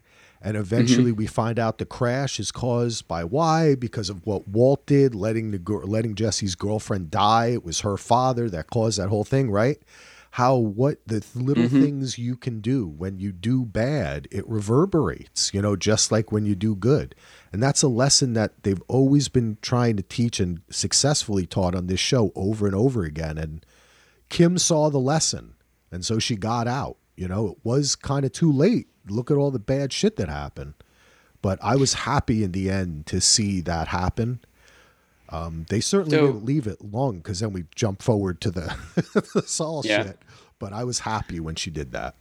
[0.42, 1.18] And eventually, mm-hmm.
[1.18, 5.52] we find out the crash is caused by why because of what Walt did, letting
[5.52, 7.48] the letting Jesse's girlfriend die.
[7.48, 9.80] It was her father that caused that whole thing, right?
[10.32, 11.82] How what the little mm-hmm.
[11.82, 15.54] things you can do when you do bad, it reverberates.
[15.54, 17.16] You know, just like when you do good,
[17.52, 21.88] and that's a lesson that they've always been trying to teach and successfully taught on
[21.88, 23.38] this show over and over again.
[23.38, 23.66] And
[24.30, 25.56] Kim saw the lesson,
[25.92, 26.96] and so she got out.
[27.18, 30.30] You know, it was kind of too late look at all the bad shit that
[30.30, 30.74] happened.
[31.42, 34.40] But I was happy in the end to see that happen.
[35.30, 38.76] Um, they certainly so, didn't leave it long because then we jump forward to the,
[39.34, 40.04] the Saul yeah.
[40.04, 40.20] shit.
[40.58, 42.16] But I was happy when she did that.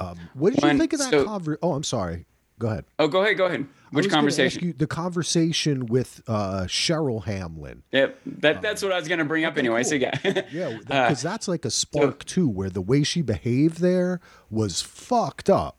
[0.00, 2.26] Um, what did when, you think of that so, conver- Oh, I'm sorry.
[2.58, 2.84] Go ahead.
[2.98, 3.36] Oh, go ahead.
[3.36, 3.66] Go ahead.
[3.90, 4.64] Which conversation?
[4.64, 7.82] You, the conversation with uh, Cheryl Hamlin.
[7.92, 9.82] Yep, that, um, that's what I was going to bring up anyway.
[9.82, 9.90] Cool.
[9.90, 10.12] So yeah,
[10.52, 14.20] yeah, because uh, that's like a spark so, too, where the way she behaved there
[14.50, 15.76] was fucked up.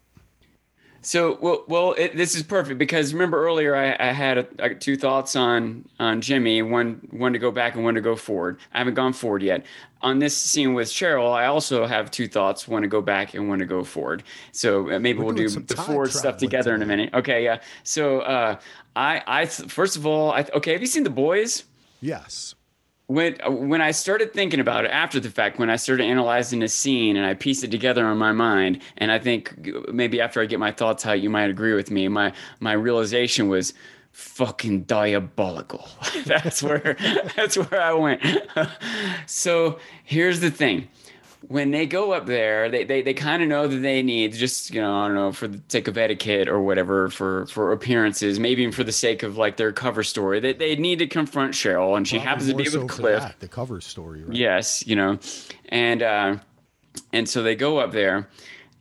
[1.06, 4.76] So well, well, it, this is perfect because remember earlier I, I had a, a,
[4.76, 8.58] two thoughts on on Jimmy, one one to go back and one to go forward.
[8.74, 9.66] I haven't gone forward yet.
[10.02, 13.50] On this scene with Cheryl, I also have two thoughts: one to go back and
[13.50, 14.24] one to go forward.
[14.54, 16.76] So uh, maybe We're we'll do the forward stuff together today.
[16.76, 17.13] in a minute.
[17.13, 17.60] Okay, yeah.
[17.84, 18.56] So uh,
[18.96, 21.66] I I first of all, I, okay, have you seen the boys?
[22.00, 22.56] Yes
[23.08, 26.68] when when I started thinking about it after the fact, when I started analyzing the
[26.68, 30.46] scene and I pieced it together in my mind, and I think maybe after I
[30.46, 32.08] get my thoughts out, you might agree with me.
[32.08, 33.74] My my realization was
[34.12, 35.89] fucking diabolical.
[36.26, 36.96] that's where
[37.36, 38.22] that's where I went.
[39.26, 40.88] so here's the thing
[41.48, 44.74] when they go up there, they, they, they kind of know that they need just,
[44.74, 48.40] you know, I don't know, for the sake of etiquette or whatever, for, for appearances,
[48.40, 51.54] maybe for the sake of like their cover story, that they, they need to confront
[51.54, 53.22] Cheryl and she Probably happens to be so with Cliff.
[53.22, 54.36] That, the cover story, right?
[54.36, 55.20] Yes, you know,
[55.70, 56.38] and, uh,
[57.12, 58.30] and so they go up there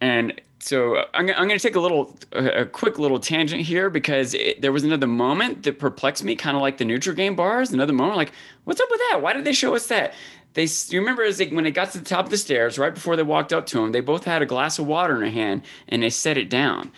[0.00, 4.34] and so I'm, I'm going to take a little, a quick little tangent here because
[4.34, 7.72] it, there was another moment that perplexed me, kind of like the Nutrigrain bars.
[7.72, 9.22] Another moment, like, what's up with that?
[9.22, 10.14] Why did they show us that?
[10.54, 12.94] They you remember as they, when they got to the top of the stairs right
[12.94, 15.30] before they walked up to him they both had a glass of water in their
[15.30, 16.92] hand and they set it down.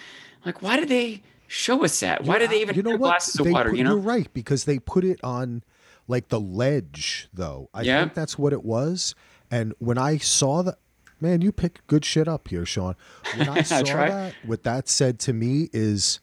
[0.44, 2.24] Like why did they show us that?
[2.24, 3.90] Why did they even you know glasses of water put, you know?
[3.90, 5.62] you're right because they put it on
[6.06, 7.68] like the ledge though.
[7.72, 8.00] I yeah.
[8.00, 9.14] think that's what it was
[9.50, 10.78] and when i saw that
[11.20, 12.96] man you pick good shit up here sean.
[13.36, 16.20] When i saw that what that said to me is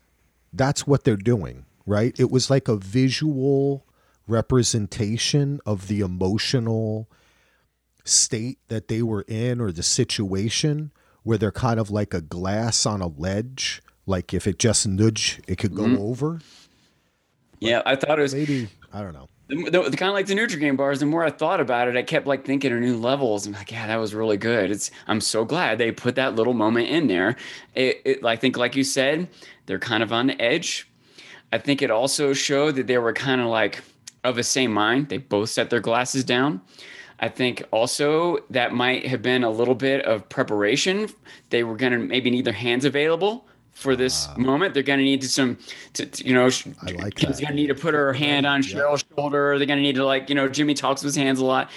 [0.54, 2.18] that's what they're doing right?
[2.20, 3.86] It was like a visual
[4.28, 7.10] representation of the emotional
[8.04, 10.92] state that they were in or the situation
[11.24, 15.40] where they're kind of like a glass on a ledge like if it just nudge
[15.48, 16.02] it could go mm-hmm.
[16.02, 16.40] over
[17.60, 20.28] yeah i thought it was maybe i don't know the, the, the, kind of like
[20.28, 21.02] the Nutrigrain bars.
[21.02, 23.46] The more I thought about it, I kept like thinking of new levels.
[23.46, 24.72] I'm like, yeah, that was really good.
[24.72, 27.36] It's I'm so glad they put that little moment in there.
[27.76, 29.28] It, it I think, like you said,
[29.66, 30.90] they're kind of on the edge.
[31.52, 33.84] I think it also showed that they were kind of like
[34.24, 35.10] of the same mind.
[35.10, 36.62] They both set their glasses down.
[37.22, 41.08] I think also that might have been a little bit of preparation.
[41.52, 44.74] They were going to maybe need their hands available for this uh, moment.
[44.74, 45.58] They're going to need to some,
[45.94, 46.50] to, to, you know,
[46.82, 49.58] I like Kim's going to need to put her hand on Cheryl's shoulder.
[49.58, 51.70] They're going to need to like, you know, Jimmy talks with his hands a lot.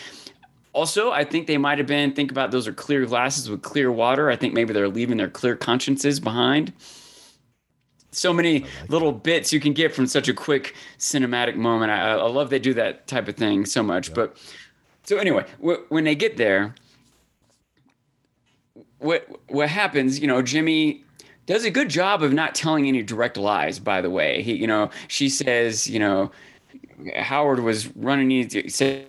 [0.73, 3.93] Also, I think they might have been, think about those are clear glasses with clear
[3.93, 4.31] water.
[4.31, 6.73] I think maybe they're leaving their clear consciences behind.
[8.11, 9.23] So many like little that.
[9.23, 11.93] bits you can get from such a quick cinematic moment.
[11.93, 14.09] I, I love they do that type of thing so much.
[14.09, 14.15] Yeah.
[14.15, 14.37] But
[15.05, 16.75] so anyway, wh- when they get there,
[18.99, 20.19] what what happens?
[20.19, 21.05] You know, Jimmy
[21.47, 23.79] does a good job of not telling any direct lies.
[23.79, 26.31] By the way, he, you know, she says, you know,
[27.17, 28.31] Howard was running.
[28.31, 29.07] He said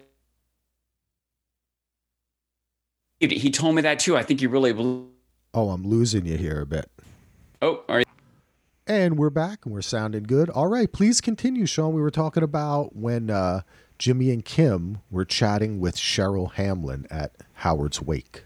[3.19, 4.17] he told me that too.
[4.17, 4.73] I think he really.
[4.73, 5.09] Believed.
[5.53, 6.91] Oh, I'm losing you here a bit.
[7.61, 8.05] Oh, are you?
[8.87, 10.49] And we're back and we're sounding good.
[10.49, 11.93] All right, please continue, Sean.
[11.93, 13.61] We were talking about when uh,
[13.97, 18.43] Jimmy and Kim were chatting with Cheryl Hamlin at Howard's wake.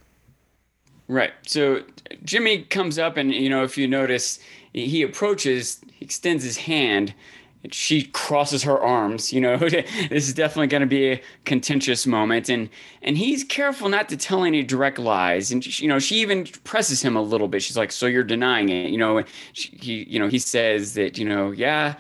[1.08, 1.34] Right.
[1.48, 1.82] So
[2.24, 4.40] Jimmy comes up, and you know, if you notice,
[4.74, 7.16] he approaches, he extends his hand,
[7.64, 9.34] and she crosses her arms.
[9.34, 12.70] You know, this is definitely going to be a contentious moment, and
[13.02, 15.52] and he's careful not to tell any direct lies.
[15.52, 17.64] And you know, she even presses him a little bit.
[17.64, 21.18] She's like, "So you're denying it?" You know, she, he you know he says that
[21.18, 21.96] you know, yeah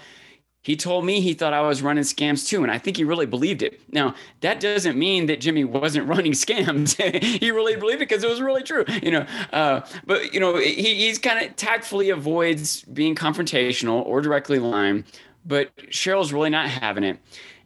[0.69, 3.25] he told me he thought I was running scams too, and I think he really
[3.25, 3.82] believed it.
[3.91, 6.95] Now, that doesn't mean that Jimmy wasn't running scams.
[7.23, 9.25] he really believed it because it was really true, you know.
[9.51, 15.05] Uh, but you know, he, he's kind of tactfully avoids being confrontational or directly lying.
[15.43, 17.17] But Cheryl's really not having it.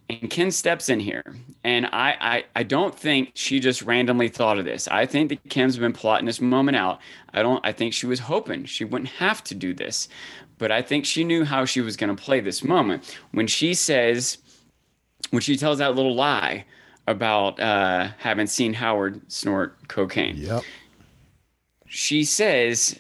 [0.10, 1.36] And Kim steps in here.
[1.66, 4.88] And I, I, I don't think she just randomly thought of this.
[4.88, 7.02] I think that Kim's been plotting this moment out.
[7.34, 10.08] I don't I think she was hoping she wouldn't have to do this
[10.64, 13.20] but I think she knew how she was going to play this moment.
[13.34, 14.38] When she says,
[15.32, 16.64] when she tells that little lie
[17.06, 20.38] about uh, having seen Howard snort cocaine.
[20.38, 20.64] Yep.
[21.86, 22.98] She says,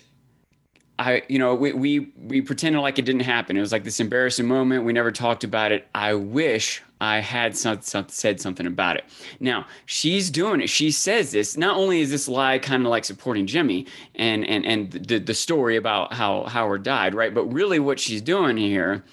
[0.99, 3.56] I, you know, we, we, we pretended like it didn't happen.
[3.56, 4.84] It was like this embarrassing moment.
[4.84, 5.88] We never talked about it.
[5.95, 9.06] I wish I had some, some, said something about it.
[9.39, 10.70] Now she's doing it.
[10.70, 11.58] She says this.
[11.58, 13.86] Not only is this lie kind of like supporting Jimmy
[14.16, 17.34] and and and the the story about how Howard died, right?
[17.34, 19.04] But really, what she's doing here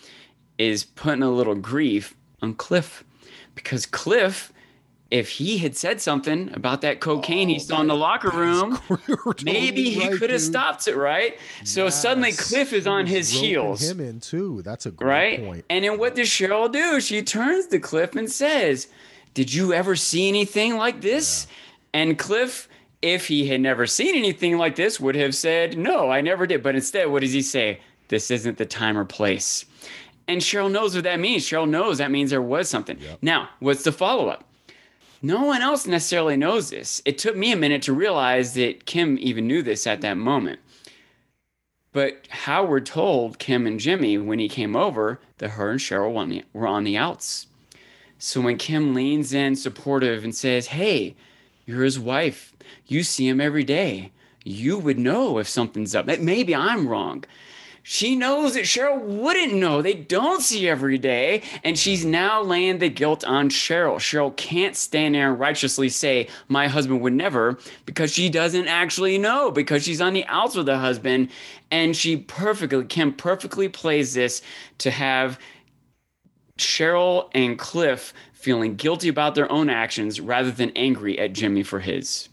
[0.59, 3.05] is putting a little grief on Cliff,
[3.55, 4.53] because Cliff
[5.11, 8.79] if he had said something about that cocaine oh, he saw in the locker room,
[9.45, 11.37] maybe he right, could have stopped it, right?
[11.65, 12.01] So yes.
[12.01, 13.83] suddenly Cliff is on his heels.
[13.83, 14.63] Him in too.
[14.63, 15.45] That's a great right?
[15.45, 15.65] point.
[15.69, 17.01] And then what does Cheryl do?
[17.01, 18.87] She turns to Cliff and says,
[19.35, 22.03] "Did you ever see anything like this?" Yeah.
[22.03, 22.69] And Cliff,
[23.03, 26.63] if he had never seen anything like this, would have said, "No, I never did."
[26.63, 27.81] But instead, what does he say?
[28.09, 29.65] This isn't the time or place.
[30.29, 31.45] And Cheryl knows what that means.
[31.45, 32.99] Cheryl knows that means there was something.
[33.01, 33.19] Yep.
[33.23, 34.45] Now, what's the follow up?
[35.23, 37.03] No one else necessarily knows this.
[37.05, 40.61] It took me a minute to realize that Kim even knew this at that moment.
[41.93, 46.67] But Howard told Kim and Jimmy when he came over that her and Cheryl were
[46.67, 47.49] on the outs.
[48.19, 51.17] So when Kim leans in supportive and says, Hey,
[51.67, 52.55] you're his wife,
[52.87, 54.13] you see him every day,
[54.45, 56.07] you would know if something's up.
[56.07, 57.25] Maybe I'm wrong.
[57.83, 59.81] She knows that Cheryl wouldn't know.
[59.81, 61.43] They don't see every day.
[61.65, 63.97] And she's now laying the guilt on Cheryl.
[63.97, 69.19] Cheryl can't stand there and righteously say, My husband would never, because she doesn't actually
[69.19, 71.31] know, because she's on the outs with the husband.
[71.71, 74.43] And she perfectly, Kim perfectly plays this
[74.79, 75.39] to have
[76.59, 81.81] Cheryl and Cliff feeling guilty about their own actions rather than angry at Jimmy for
[81.81, 82.29] his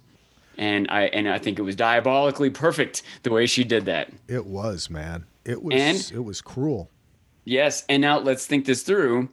[0.57, 4.09] and I and I think it was diabolically perfect the way she did that.
[4.27, 5.25] It was, man.
[5.47, 6.91] It was and, it was cruel.
[7.45, 9.29] Yes, and now let's think this through.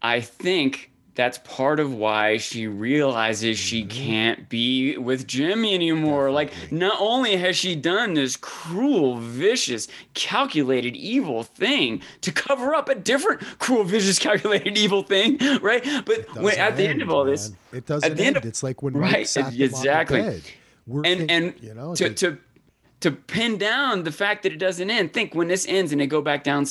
[0.00, 3.88] I think that's part of why she realizes she mm-hmm.
[3.88, 6.30] can't be with Jimmy anymore.
[6.30, 12.88] Like, not only has she done this cruel, vicious, calculated, evil thing to cover up
[12.88, 15.84] a different cruel, vicious, calculated, evil thing, right?
[16.06, 18.36] But when, at the end of all this, it doesn't at the end.
[18.36, 20.40] End of, it's like when right, exactly.
[21.04, 22.38] and and you know, to, to
[23.00, 25.12] to pin down the fact that it doesn't end.
[25.12, 26.66] Think when this ends and they go back down.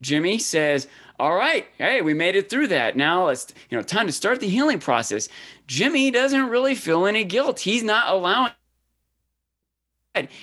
[0.00, 0.86] Jimmy says,
[1.18, 2.96] "All right, hey, we made it through that.
[2.96, 5.28] Now it's you know time to start the healing process."
[5.66, 7.60] Jimmy doesn't really feel any guilt.
[7.60, 8.52] He's not allowing.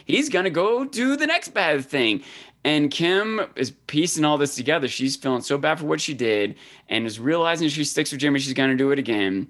[0.06, 2.24] He's gonna go do the next bad thing.
[2.66, 4.88] And Kim is piecing all this together.
[4.88, 6.56] She's feeling so bad for what she did
[6.90, 9.48] and is realizing she sticks with Jimmy, she's going to do it again.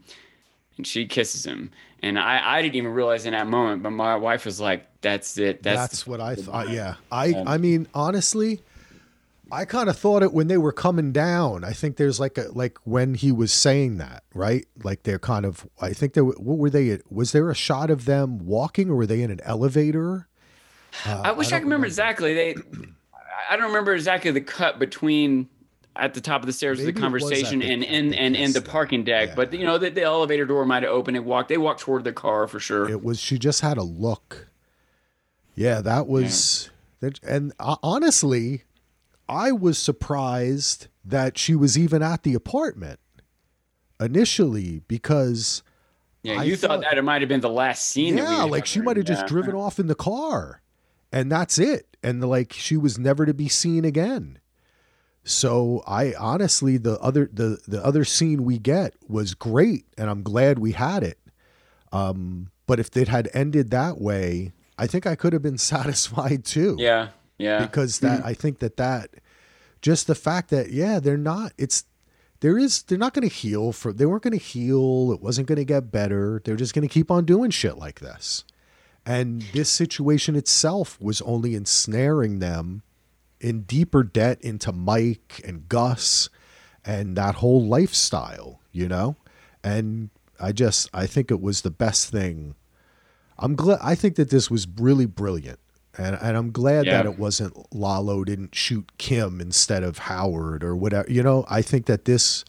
[0.76, 1.72] And she kisses him.
[2.06, 5.40] And I, I didn't even realize in that moment, but my wife was like, "That's
[5.40, 5.64] it.
[5.64, 8.62] That's, that's what I thought." Yeah, I I mean honestly,
[9.52, 11.64] I kind of thought it when they were coming down.
[11.64, 14.68] I think there's like a like when he was saying that, right?
[14.84, 15.68] Like they're kind of.
[15.82, 16.34] I think they were.
[16.34, 17.00] What were they?
[17.10, 20.28] Was there a shot of them walking, or were they in an elevator?
[21.08, 22.34] Uh, I wish I, I could remember, remember exactly.
[22.36, 22.56] They,
[23.50, 25.50] I don't remember exactly the cut between
[25.96, 28.62] at the top of the stairs Maybe of the conversation and in and in the
[28.62, 29.30] parking deck.
[29.30, 29.36] yeah.
[29.36, 31.50] But you know, the, the elevator door might have opened and walked.
[31.50, 32.90] They walked toward the car for sure.
[32.90, 34.48] It was she just had a look.
[35.56, 36.70] Yeah, that was
[37.00, 38.64] that and uh, honestly,
[39.30, 43.00] I was surprised that she was even at the apartment
[44.00, 45.64] initially because
[46.24, 48.18] yeah, you thought, thought- that it might have been the last scene.
[48.18, 49.28] yeah, like she might have just Yeah.
[49.28, 50.62] driven off in the car
[51.12, 51.96] and that's it.
[52.04, 54.40] And like she was never to be seen again.
[55.26, 60.22] So I honestly the other the the other scene we get was great and I'm
[60.24, 61.18] glad we had it.
[61.92, 66.46] Um but if it had ended that way, I think I could have been satisfied
[66.46, 67.66] too Yeah, yeah.
[67.66, 69.10] because that I think that that
[69.82, 71.86] just the fact that yeah they're not it's
[72.42, 75.48] there is they're not going to heal for they weren't going to heal it wasn't
[75.48, 78.44] going to get better they're just going to keep on doing shit like this
[79.06, 82.82] and this situation itself was only ensnaring them
[83.46, 86.30] in deeper debt into Mike and Gus
[86.84, 89.16] and that whole lifestyle you know
[89.64, 92.56] and I just I think it was the best thing
[93.38, 93.80] I'm glad.
[93.82, 95.60] I think that this was really brilliant,
[95.98, 96.98] and and I'm glad Yeah.
[96.98, 101.06] that it wasn't Lalo didn't shoot Kim instead of Howard or whatever.
[101.12, 102.46] You know, I think that this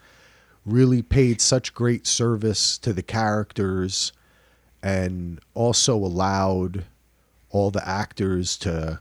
[0.65, 4.13] really paid such great service to the characters,
[4.81, 6.85] and also allowed
[7.51, 9.01] all the actors to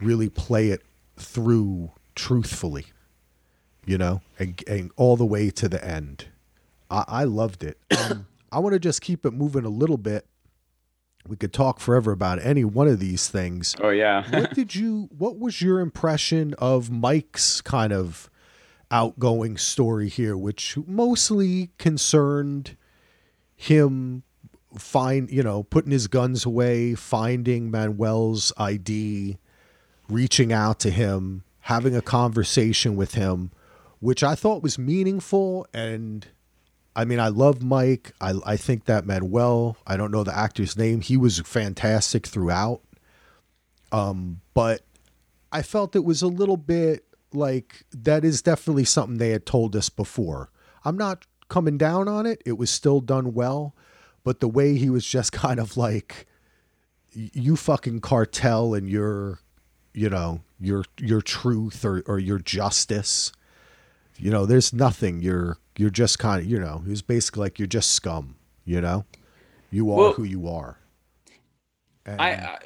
[0.00, 0.82] really play it
[1.16, 2.86] through truthfully.
[3.86, 6.26] You know, and, and all the way to the end.
[6.90, 7.78] I, I loved it.
[8.10, 10.24] Um, I want to just keep it moving a little bit
[11.28, 13.76] we could talk forever about any one of these things.
[13.80, 14.24] oh yeah.
[14.30, 18.30] What did you what was your impression of Mike's kind of
[18.90, 22.76] outgoing story here which mostly concerned
[23.54, 24.22] him
[24.76, 29.36] find, you know, putting his guns away, finding Manuel's ID,
[30.08, 33.50] reaching out to him, having a conversation with him,
[34.00, 36.26] which I thought was meaningful and
[36.96, 38.12] I mean, I love Mike.
[38.20, 42.80] I I think that Manuel, I don't know the actor's name, he was fantastic throughout.
[43.92, 44.82] Um, but
[45.52, 49.76] I felt it was a little bit like that is definitely something they had told
[49.76, 50.50] us before.
[50.84, 52.42] I'm not coming down on it.
[52.44, 53.76] It was still done well,
[54.24, 56.26] but the way he was just kind of like
[57.12, 59.40] you fucking cartel and your
[59.98, 63.32] you know, your your truth or or your justice
[64.20, 67.68] you know there's nothing you're you're just kind of you know was basically like you're
[67.68, 68.34] just scum
[68.64, 69.04] you know
[69.70, 70.78] you are Well- who you are
[72.04, 72.58] and I,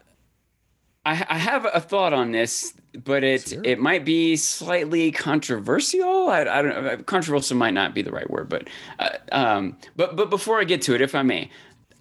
[1.04, 2.74] I I have a thought on this,
[3.04, 6.28] but it it might be slightly controversial.
[6.28, 6.96] I, I don't know.
[6.98, 8.68] Controversial might not be the right word, but
[9.00, 11.50] uh, um, but but before I get to it, if I may,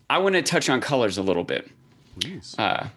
[0.07, 1.67] I want to touch on colors a little bit.
[2.19, 2.87] please Uh,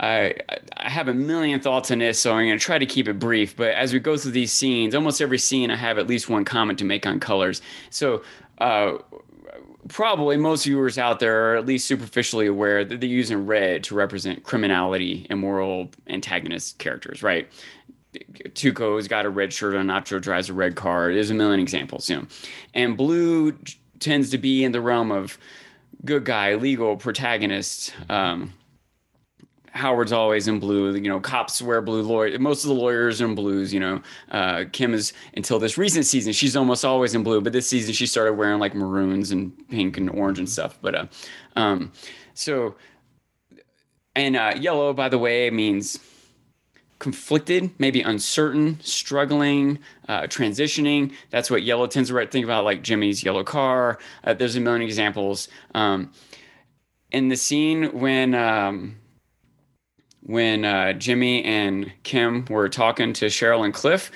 [0.00, 0.34] I
[0.76, 3.18] I have a million thoughts on this, so I'm going to try to keep it
[3.18, 3.54] brief.
[3.54, 6.44] But as we go through these scenes, almost every scene, I have at least one
[6.44, 7.62] comment to make on colors.
[7.90, 8.22] So.
[8.58, 8.98] Uh,
[9.88, 13.94] probably most viewers out there are at least superficially aware that they're using red to
[13.94, 17.48] represent criminality and moral antagonist characters, right?
[18.14, 21.12] Tuco's got a red shirt on, Nacho drives a red car.
[21.12, 22.26] There's a million examples, you know.
[22.74, 23.56] And blue
[23.98, 25.38] tends to be in the realm of
[26.04, 27.94] good guy, legal protagonist.
[28.08, 28.52] Um,
[29.72, 30.94] Howard's always in blue.
[30.94, 32.02] You know, cops wear blue.
[32.02, 33.72] Lawyer, most of the lawyers are in blues.
[33.72, 37.40] You know, uh, Kim is until this recent season, she's almost always in blue.
[37.40, 40.78] But this season, she started wearing like maroons and pink and orange and stuff.
[40.82, 41.06] But uh,
[41.56, 41.92] um,
[42.34, 42.74] so
[44.14, 45.98] and uh, yellow, by the way, means
[46.98, 51.12] conflicted, maybe uncertain, struggling, uh, transitioning.
[51.30, 52.26] That's what yellow tends to.
[52.26, 53.98] Think about like Jimmy's yellow car.
[54.24, 55.48] Uh, there's a million examples.
[55.74, 56.12] Um,
[57.10, 58.96] in the scene when um,
[60.22, 64.10] when uh, Jimmy and Kim were talking to Cheryl and Cliff,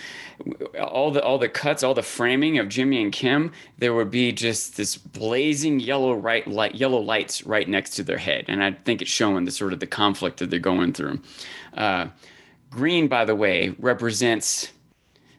[0.81, 4.33] all the all the cuts, all the framing of Jimmy and Kim, there would be
[4.33, 8.73] just this blazing yellow right light, yellow lights right next to their head, and I
[8.73, 11.21] think it's showing the sort of the conflict that they're going through.
[11.75, 12.09] Uh,
[12.71, 14.73] green, by the way, represents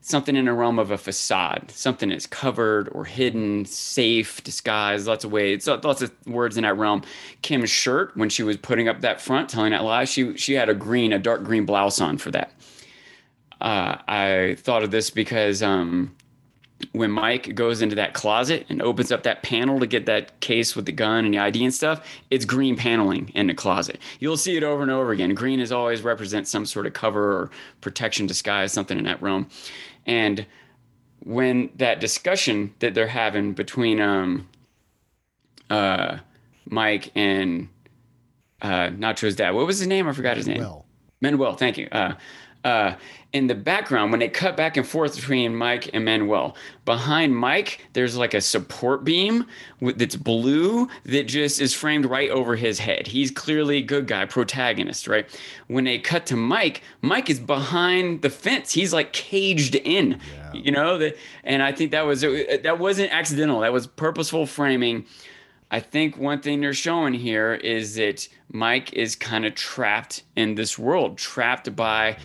[0.06, 5.26] something in the realm of a facade, something that's covered or hidden, safe, disguised, lots
[5.26, 7.02] of ways, lots of words in that realm.
[7.42, 10.70] Kim's shirt, when she was putting up that front, telling that lie, she she had
[10.70, 12.52] a green, a dark green blouse on for that.
[13.60, 16.16] Uh, I thought of this because um,
[16.92, 20.76] when Mike goes into that closet and opens up that panel to get that case
[20.76, 24.00] with the gun and the ID and stuff, it's green paneling in the closet.
[24.20, 25.34] You'll see it over and over again.
[25.34, 27.52] Green is always represents some sort of cover or
[27.82, 29.48] protection, disguise, something in that realm.
[30.06, 30.46] And
[31.20, 34.48] when that discussion that they're having between um,
[35.70, 36.18] uh,
[36.66, 37.70] Mike and
[38.62, 40.08] uh, Nacho's dad, what was his name?
[40.08, 40.60] I forgot his name.
[40.60, 40.86] well
[41.22, 41.88] Manuel, thank you.
[41.92, 42.14] Uh,
[42.66, 42.96] uh,
[43.32, 46.56] in the background when they cut back and forth between Mike and Manuel.
[46.84, 49.46] Behind Mike, there's like a support beam
[49.82, 53.08] that's blue that just is framed right over his head.
[53.08, 55.28] He's clearly a good guy, protagonist, right?
[55.68, 58.72] When they cut to Mike, Mike is behind the fence.
[58.72, 60.54] He's like caged in, yeah.
[60.54, 60.98] you know.
[60.98, 63.60] The, and I think that was that wasn't accidental.
[63.60, 65.06] That was purposeful framing.
[65.72, 70.56] I think one thing they're showing here is that Mike is kind of trapped in
[70.56, 72.18] this world, trapped by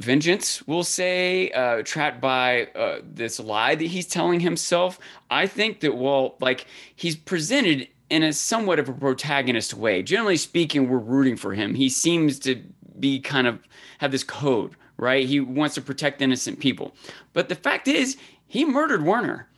[0.00, 4.98] vengeance, we'll say, uh, trapped by uh, this lie that he's telling himself.
[5.30, 10.02] I think that, well, like he's presented in a somewhat of a protagonist way.
[10.02, 11.74] Generally speaking, we're rooting for him.
[11.74, 12.62] He seems to
[12.98, 13.60] be kind of
[13.98, 15.26] have this code, right?
[15.26, 16.94] He wants to protect innocent people.
[17.32, 19.48] But the fact is, he murdered Werner.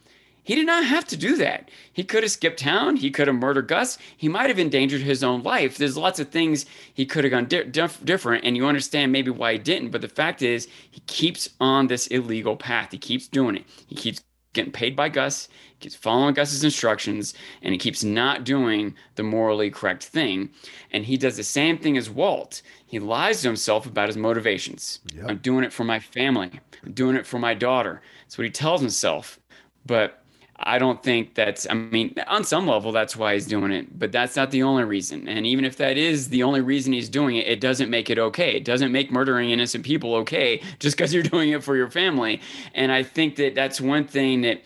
[0.44, 1.70] He did not have to do that.
[1.92, 2.96] He could have skipped town.
[2.96, 3.96] He could have murdered Gus.
[4.16, 5.78] He might have endangered his own life.
[5.78, 9.30] There's lots of things he could have gone di- dif- different, and you understand maybe
[9.30, 9.90] why he didn't.
[9.90, 12.90] But the fact is, he keeps on this illegal path.
[12.90, 13.64] He keeps doing it.
[13.86, 14.22] He keeps
[14.52, 19.22] getting paid by Gus, he keeps following Gus's instructions, and he keeps not doing the
[19.22, 20.50] morally correct thing.
[20.90, 22.62] And he does the same thing as Walt.
[22.86, 25.00] He lies to himself about his motivations.
[25.14, 25.24] Yep.
[25.28, 26.50] I'm doing it for my family.
[26.84, 28.02] I'm doing it for my daughter.
[28.24, 29.38] That's what he tells himself.
[29.86, 30.21] But
[30.64, 34.12] I don't think that's, I mean, on some level, that's why he's doing it, but
[34.12, 35.28] that's not the only reason.
[35.28, 38.18] And even if that is the only reason he's doing it, it doesn't make it
[38.18, 38.56] okay.
[38.56, 42.40] It doesn't make murdering innocent people okay just because you're doing it for your family.
[42.74, 44.62] And I think that that's one thing that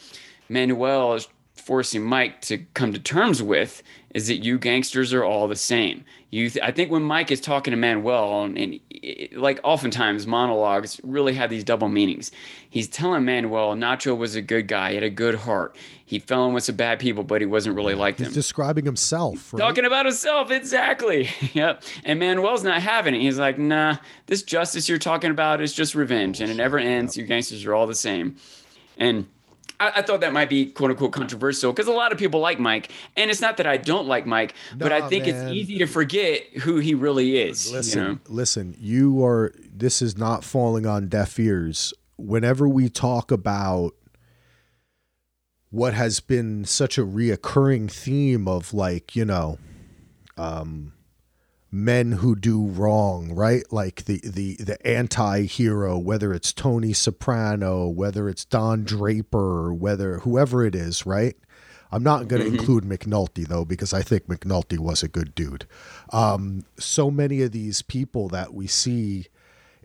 [0.49, 3.83] Manuel is forcing Mike to come to terms with
[4.15, 6.05] is that you gangsters are all the same.
[6.37, 10.27] You, th- I think when Mike is talking to Manuel, and, and it, like oftentimes
[10.27, 12.31] monologues really have these double meanings.
[12.69, 15.75] He's telling Manuel Nacho was a good guy, he had a good heart.
[16.05, 18.27] He fell in with some bad people, but he wasn't really like them.
[18.27, 19.51] He's describing himself.
[19.51, 19.61] Right?
[19.61, 21.31] Talking about himself, exactly.
[21.55, 21.83] yep.
[22.05, 23.23] And Manuel's not having it.
[23.23, 27.17] He's like, nah, this justice you're talking about is just revenge, and it never ends.
[27.17, 27.23] Yep.
[27.23, 28.37] You gangsters are all the same.
[28.99, 29.27] And
[29.79, 32.59] I, I, thought that might be quote unquote controversial because a lot of people like
[32.59, 35.49] Mike, and it's not that I don't like Mike, but I think man.
[35.49, 37.73] it's easy to forget who he really is.
[37.73, 38.19] Listen, you know?
[38.29, 39.53] listen, you are.
[39.73, 41.93] This is not falling on deaf ears.
[42.17, 43.95] Whenever we talk about
[45.71, 49.59] what has been such a reoccurring theme of like you know,
[50.37, 50.93] um,
[51.77, 53.63] men who do wrong, right?
[53.71, 60.65] Like the the the anti-hero, whether it's Tony Soprano, whether it's Don Draper, whether whoever
[60.65, 61.37] it is, right?
[61.93, 62.59] I'm not going to mm-hmm.
[62.59, 65.67] include McNulty though because I think McNulty was a good dude.
[66.13, 69.27] Um, so many of these people that we see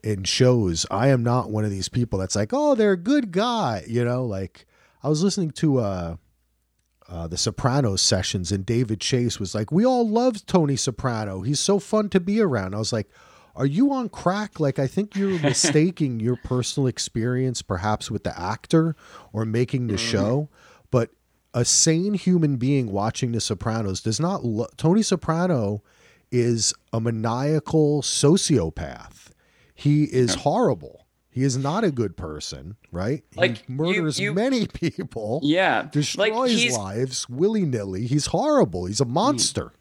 [0.03, 3.31] in shows, I am not one of these people that's like, oh, they're a good
[3.31, 4.25] guy, you know.
[4.25, 4.65] Like
[5.03, 6.15] I was listening to uh,
[7.11, 11.41] uh, the Sopranos sessions, and David Chase was like, "We all love Tony Soprano.
[11.41, 13.09] He's so fun to be around." I was like,
[13.55, 14.59] "Are you on crack?
[14.59, 18.95] Like, I think you're mistaking your personal experience, perhaps with the actor
[19.33, 20.11] or making the mm.
[20.11, 20.49] show,
[20.89, 21.09] but."
[21.53, 24.45] A sane human being watching The Sopranos does not.
[24.45, 25.83] Lo- Tony Soprano
[26.31, 29.31] is a maniacal sociopath.
[29.75, 31.00] He is horrible
[31.31, 33.23] he is not a good person, right?
[33.35, 35.39] Like he murders you, you, many people.
[35.41, 38.05] Yeah, destroys like lives willy nilly.
[38.05, 38.85] He's horrible.
[38.85, 39.71] He's a monster.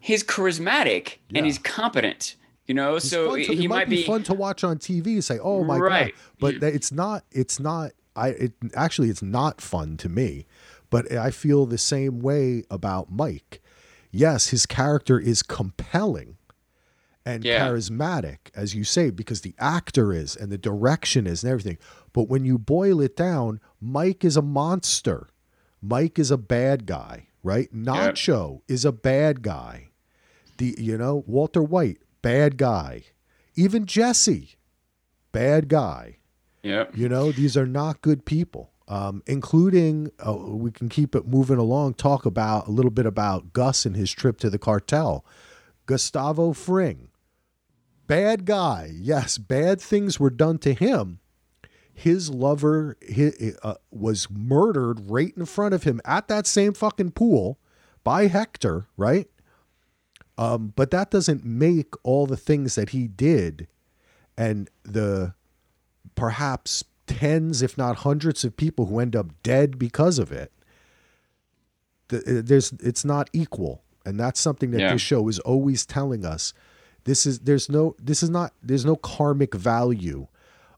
[0.00, 1.38] He's charismatic yeah.
[1.38, 2.36] and he's competent.
[2.66, 5.22] You know, he's so to, he, he, might, be, be, fun to watch on TV.
[5.22, 6.14] Say, oh my right.
[6.14, 6.68] god, but yeah.
[6.68, 7.24] it's not.
[7.30, 7.92] It's not.
[8.16, 8.28] I.
[8.28, 10.46] It actually, it's not fun to me.
[10.88, 13.60] But I feel the same way about Mike.
[14.10, 16.33] Yes, his character is compelling
[17.24, 17.66] and yeah.
[17.66, 21.78] charismatic, as you say, because the actor is and the direction is and everything.
[22.12, 25.28] But when you boil it down, Mike is a monster.
[25.80, 27.72] Mike is a bad guy, right?
[27.74, 29.88] Nacho is a bad guy.
[30.58, 33.04] The you know Walter White, bad guy.
[33.56, 34.56] Even Jesse,
[35.32, 36.18] bad guy.
[36.62, 36.86] Yeah.
[36.94, 38.70] You know these are not good people.
[38.86, 41.94] Um, including uh, we can keep it moving along.
[41.94, 45.24] Talk about a little bit about Gus and his trip to the cartel.
[45.86, 47.08] Gustavo Fring,
[48.06, 48.90] bad guy.
[48.94, 51.20] Yes, bad things were done to him.
[51.92, 57.12] His lover his, uh, was murdered right in front of him at that same fucking
[57.12, 57.58] pool
[58.02, 59.28] by Hector, right?
[60.36, 63.68] Um, but that doesn't make all the things that he did
[64.36, 65.34] and the
[66.16, 70.52] perhaps tens, if not hundreds, of people who end up dead because of it.
[72.08, 74.92] The, uh, there's it's not equal, and that's something that yeah.
[74.92, 76.52] this show is always telling us
[77.04, 80.26] this is there's no this is not there's no karmic value.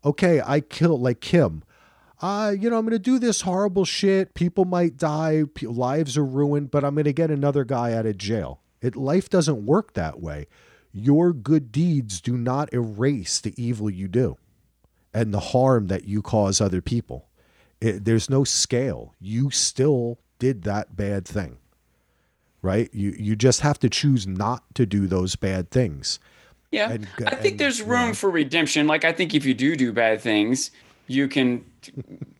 [0.04, 1.62] Okay, I kill like Kim.
[2.22, 4.34] Uh, you know, I'm going to do this horrible shit.
[4.34, 8.16] People might die, lives are ruined, but I'm going to get another guy out of
[8.16, 8.60] jail.
[8.80, 10.46] It life doesn't work that way.
[10.96, 14.38] your good deeds do not erase the evil you do
[15.12, 17.28] and the harm that you cause other people.
[17.80, 19.14] It, there's no scale.
[19.20, 21.58] You still did that bad thing.
[22.66, 22.92] Right?
[22.92, 26.18] You you just have to choose not to do those bad things.
[26.72, 26.90] Yeah.
[26.90, 28.88] And, I think and, there's room for redemption.
[28.88, 30.72] Like I think if you do do bad things,
[31.06, 31.64] you can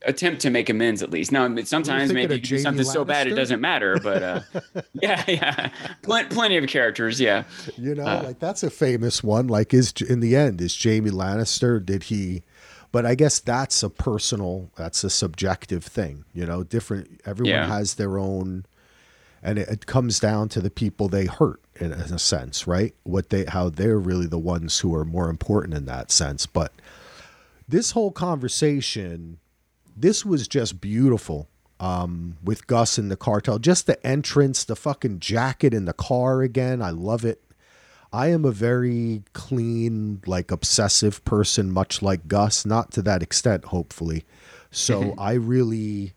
[0.03, 1.31] attempt to make amends at least.
[1.31, 2.93] Now, sometimes maybe you do something Lannister?
[2.93, 4.41] so bad it doesn't matter, but uh,
[4.95, 5.71] yeah, yeah,
[6.03, 7.45] Pl- plenty of characters, yeah.
[7.77, 9.47] You know, uh, like that's a famous one.
[9.47, 11.85] Like, is in the end, is Jaime Lannister?
[11.85, 12.43] Did he?
[12.93, 16.25] But I guess that's a personal, that's a subjective thing.
[16.33, 17.21] You know, different.
[17.25, 17.67] Everyone yeah.
[17.69, 18.67] has their own,
[19.47, 22.95] and it, it comes down to the people they hurt in, in a sense, right?
[23.05, 26.73] What they, how they're really the ones who are more important in that sense, but
[27.69, 29.39] this whole conversation,
[29.97, 31.49] this was just beautiful.
[31.79, 36.41] Um, with Gus and the cartel, just the entrance, the fucking jacket in the car
[36.41, 36.81] again.
[36.81, 37.43] I love it.
[38.11, 43.67] I am a very clean, like obsessive person, much like Gus, not to that extent,
[43.67, 44.25] hopefully.
[44.71, 46.15] So I really,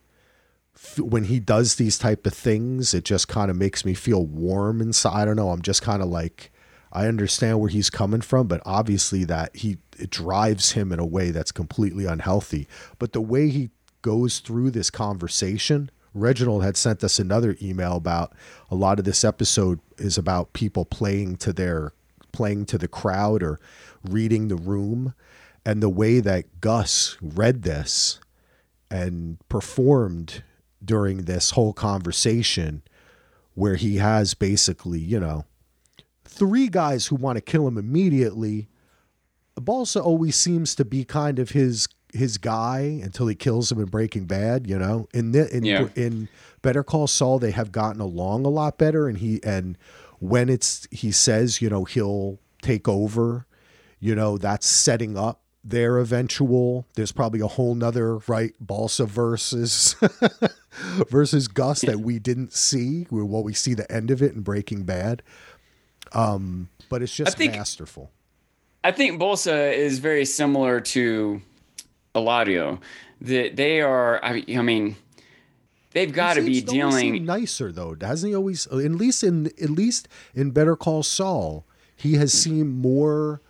[0.97, 4.82] when he does these type of things, it just kind of makes me feel warm
[4.82, 5.21] inside.
[5.21, 5.51] I don't know.
[5.51, 6.51] I'm just kind of like,
[6.91, 11.05] I understand where he's coming from, but obviously that he it drives him in a
[11.05, 12.67] way that's completely unhealthy.
[12.97, 13.69] But the way he
[14.01, 18.34] goes through this conversation, Reginald had sent us another email about
[18.71, 21.91] a lot of this episode is about people playing to their
[22.32, 23.59] playing to the crowd or
[24.07, 25.13] reading the room
[25.65, 28.19] and the way that Gus read this
[28.89, 30.43] and performed
[30.84, 32.82] during this whole conversation
[33.53, 35.45] where he has basically, you know,
[36.23, 38.69] three guys who want to kill him immediately.
[39.55, 43.86] Bolsa always seems to be kind of his his guy until he kills him in
[43.86, 44.67] Breaking Bad.
[44.67, 45.89] You know, in the, in yeah.
[45.95, 46.30] in
[46.61, 49.77] Better Call Saul, they have gotten along a lot better, and he and
[50.19, 53.45] when it's he says, you know, he'll take over.
[53.99, 56.88] You know, that's setting up their eventual.
[56.95, 59.95] There's probably a whole nother right Bolsa versus
[61.09, 63.07] versus Gus that we didn't see.
[63.09, 65.23] Well, we see the end of it in Breaking Bad.
[66.13, 68.11] Um, but it's just think, masterful.
[68.84, 71.41] I think Bolsa is very similar to
[72.15, 72.80] Eladio.
[73.21, 74.23] That they are.
[74.23, 74.95] I, I mean,
[75.91, 78.36] they've got to be dealing nicer though, hasn't he?
[78.36, 81.65] Always, at least in at least in Better Call Saul,
[81.95, 83.41] he has seemed more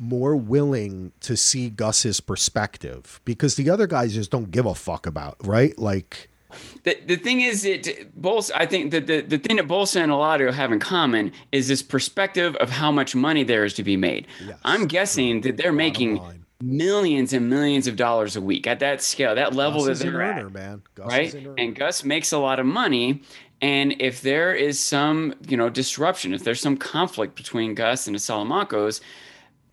[0.00, 5.06] more willing to see Gus's perspective because the other guys just don't give a fuck
[5.06, 6.30] about right like
[6.84, 10.12] the, the thing is that both I think that the, the thing that Bolsa and
[10.12, 13.96] Eladio have in common is this perspective of how much money there is to be
[13.96, 14.26] made.
[14.44, 14.58] Yes.
[14.64, 16.20] I'm guessing that they're making
[16.60, 20.20] millions and millions of dollars a week at that scale, that level Gus that they're
[20.20, 20.82] earner, at, man.
[20.94, 21.46] Gus right?
[21.56, 23.22] And Gus makes a lot of money.
[23.60, 28.14] And if there is some, you know, disruption, if there's some conflict between Gus and
[28.14, 29.00] the Salamancas,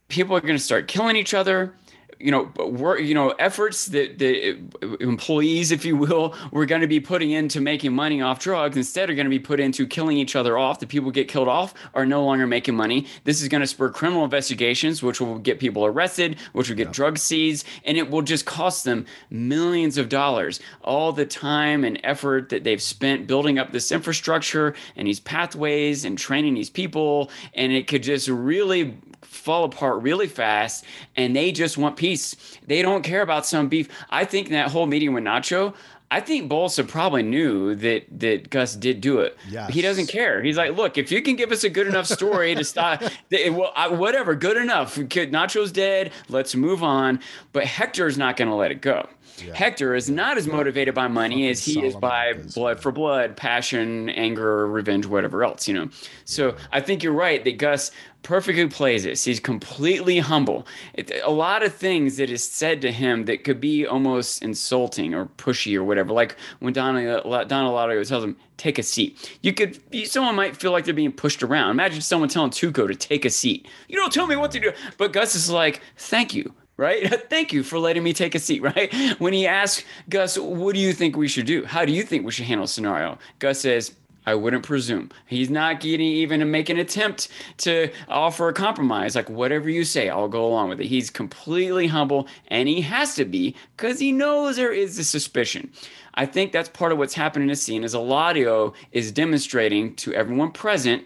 [0.08, 1.74] people are going to start killing each other
[2.20, 4.58] you know, work, you know, efforts that the
[5.00, 9.10] employees, if you will, were going to be putting into making money off drugs instead
[9.10, 10.80] are going to be put into killing each other off.
[10.80, 13.08] The people get killed off are no longer making money.
[13.24, 16.88] This is going to spur criminal investigations, which will get people arrested, which will get
[16.88, 16.94] yeah.
[16.94, 20.60] drugs seized, and it will just cost them millions of dollars.
[20.82, 26.06] All the time and effort that they've spent building up this infrastructure and these pathways
[26.06, 31.52] and training these people, and it could just really fall apart really fast and they
[31.52, 32.36] just want peace.
[32.66, 33.88] They don't care about some beef.
[34.10, 35.74] I think that whole meeting with Nacho,
[36.12, 39.38] I think Bolsa probably knew that that Gus did do it.
[39.50, 39.74] Yes.
[39.74, 40.42] He doesn't care.
[40.42, 43.02] He's like, look, if you can give us a good enough story to stop,
[43.32, 44.96] well, I, whatever, good enough.
[44.96, 46.12] Nacho's dead.
[46.30, 47.20] Let's move on.
[47.54, 49.10] But Hector's not going to let it go.
[49.38, 49.54] Yeah.
[49.54, 54.10] Hector is not as motivated by money as he is by blood for blood, passion,
[54.10, 55.90] anger, revenge, whatever else, you know.
[56.26, 57.92] So I think you're right that Gus
[58.24, 59.24] perfectly plays this.
[59.24, 60.66] He's completely humble.
[60.94, 65.14] It, a lot of things that is said to him that could be almost insulting
[65.14, 66.14] or pushy or whatever.
[66.14, 70.86] Like when Don Eladio tells him, "Take a seat." You could, someone might feel like
[70.86, 71.72] they're being pushed around.
[71.72, 73.68] Imagine someone telling Tuco to take a seat.
[73.88, 74.72] You don't tell me what to do.
[74.98, 77.30] But Gus is like, "Thank you." Right?
[77.30, 78.94] Thank you for letting me take a seat, right?
[79.20, 81.66] When he asks Gus, what do you think we should do?
[81.66, 83.18] How do you think we should handle scenario?
[83.40, 83.96] Gus says,
[84.28, 85.12] I wouldn't presume.
[85.28, 87.28] He's not getting even to make an attempt
[87.60, 89.16] to offer a compromise.
[89.16, 90.88] Like, whatever you say, I'll go along with it.
[90.88, 95.72] He's completely humble, and he has to be because he knows there is a suspicion.
[96.16, 100.14] I think that's part of what's happening in the scene is Eladio is demonstrating to
[100.14, 101.04] everyone present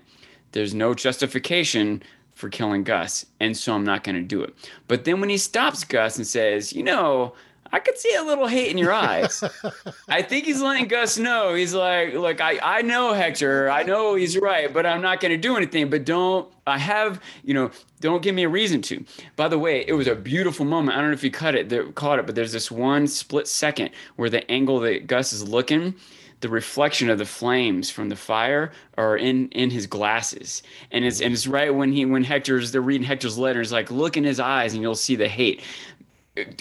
[0.51, 2.01] there's no justification
[2.39, 4.55] for killing Gus, and so I'm not going to do it.
[4.87, 7.33] But then when he stops Gus and says, you know,
[7.71, 9.43] I could see a little hate in your eyes.
[10.07, 11.53] I think he's letting Gus know.
[11.53, 13.69] He's like, look, I, I know Hector.
[13.69, 15.89] I know he's right, but I'm not going to do anything.
[15.89, 19.03] But don't, I have, you know, don't give me a reason to.
[19.35, 20.97] By the way, it was a beautiful moment.
[20.97, 23.91] I don't know if you cut it, caught it, but there's this one split second
[24.15, 25.93] where the angle that Gus is looking,
[26.41, 31.21] the reflection of the flames from the fire are in in his glasses and it's
[31.21, 34.39] and it's right when he when hector's they're reading hector's letters like look in his
[34.39, 35.61] eyes and you'll see the hate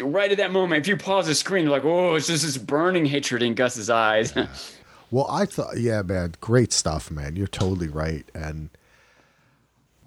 [0.00, 2.58] right at that moment, if you pause the screen, you're like, oh, it's just this
[2.58, 4.34] burning hatred in Gus's eyes.
[5.10, 7.36] well, I thought, yeah, man, great stuff, man.
[7.36, 8.28] You're totally right.
[8.34, 8.70] And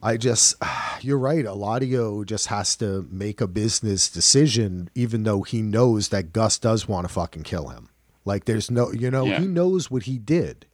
[0.02, 0.56] I just,
[1.02, 1.46] you're right.
[1.46, 6.88] Eladio just has to make a business decision, even though he knows that Gus does
[6.88, 7.90] want to fucking kill him.
[8.26, 9.40] Like, there's no, you know, yeah.
[9.40, 10.66] he knows what he did.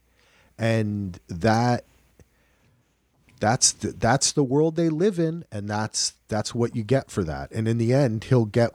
[0.57, 1.85] And that,
[3.39, 7.23] that's the, that's the world they live in and that's that's what you get for
[7.23, 8.73] that and in the end he'll get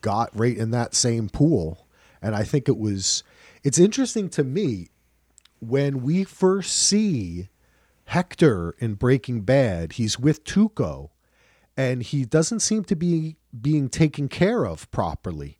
[0.00, 1.86] got right in that same pool.
[2.20, 3.22] And I think it was,
[3.62, 4.88] it's interesting to me
[5.60, 7.48] when we first see
[8.06, 11.10] Hector in Breaking Bad, he's with Tuco
[11.76, 15.57] and he doesn't seem to be being taken care of properly.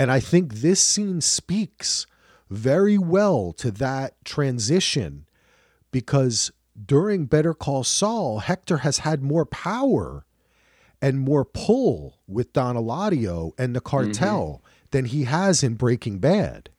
[0.00, 2.06] And I think this scene speaks
[2.48, 5.26] very well to that transition
[5.92, 6.50] because
[6.86, 10.24] during Better Call Saul, Hector has had more power
[11.02, 14.86] and more pull with Don Eladio and the cartel mm-hmm.
[14.90, 16.70] than he has in Breaking Bad.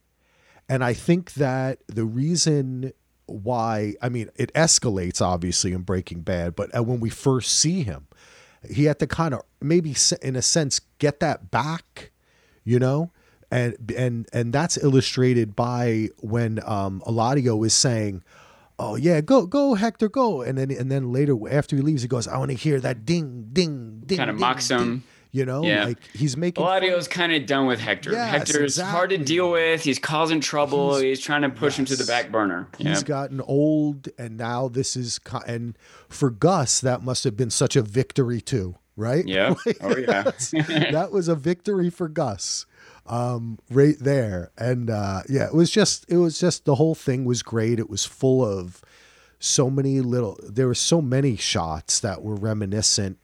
[0.67, 2.91] And I think that the reason
[3.27, 7.83] why, I mean, it escalates obviously in Breaking Bad, but uh, when we first see
[7.83, 8.07] him,
[8.67, 12.10] he had to kind of maybe in a sense get that back,
[12.63, 13.11] you know?
[13.49, 18.23] And and and that's illustrated by when um Eladio is saying,
[18.79, 20.41] oh yeah, go go Hector, go.
[20.41, 23.05] And then and then later after he leaves, he goes, I want to hear that
[23.05, 24.17] ding ding ding.
[24.17, 24.79] Kind of mocks ding.
[24.79, 25.03] him.
[25.33, 25.85] You know, yeah.
[25.85, 26.61] like he's making.
[26.61, 28.11] Eladio's kind of done with Hector.
[28.11, 28.91] Yes, Hector's exactly.
[28.91, 29.81] hard to deal with.
[29.81, 30.95] He's causing trouble.
[30.95, 31.79] He's, he's trying to push yes.
[31.79, 32.67] him to the back burner.
[32.77, 33.07] He's yeah.
[33.07, 35.77] gotten old, and now this is and
[36.09, 39.25] for Gus, that must have been such a victory too, right?
[39.27, 39.55] Yeah.
[39.81, 40.23] oh yeah.
[40.51, 42.65] that was a victory for Gus
[43.05, 44.51] um, right there.
[44.57, 47.79] And uh, yeah, it was just it was just the whole thing was great.
[47.79, 48.81] It was full of
[49.39, 50.39] so many little.
[50.43, 53.17] There were so many shots that were reminiscent.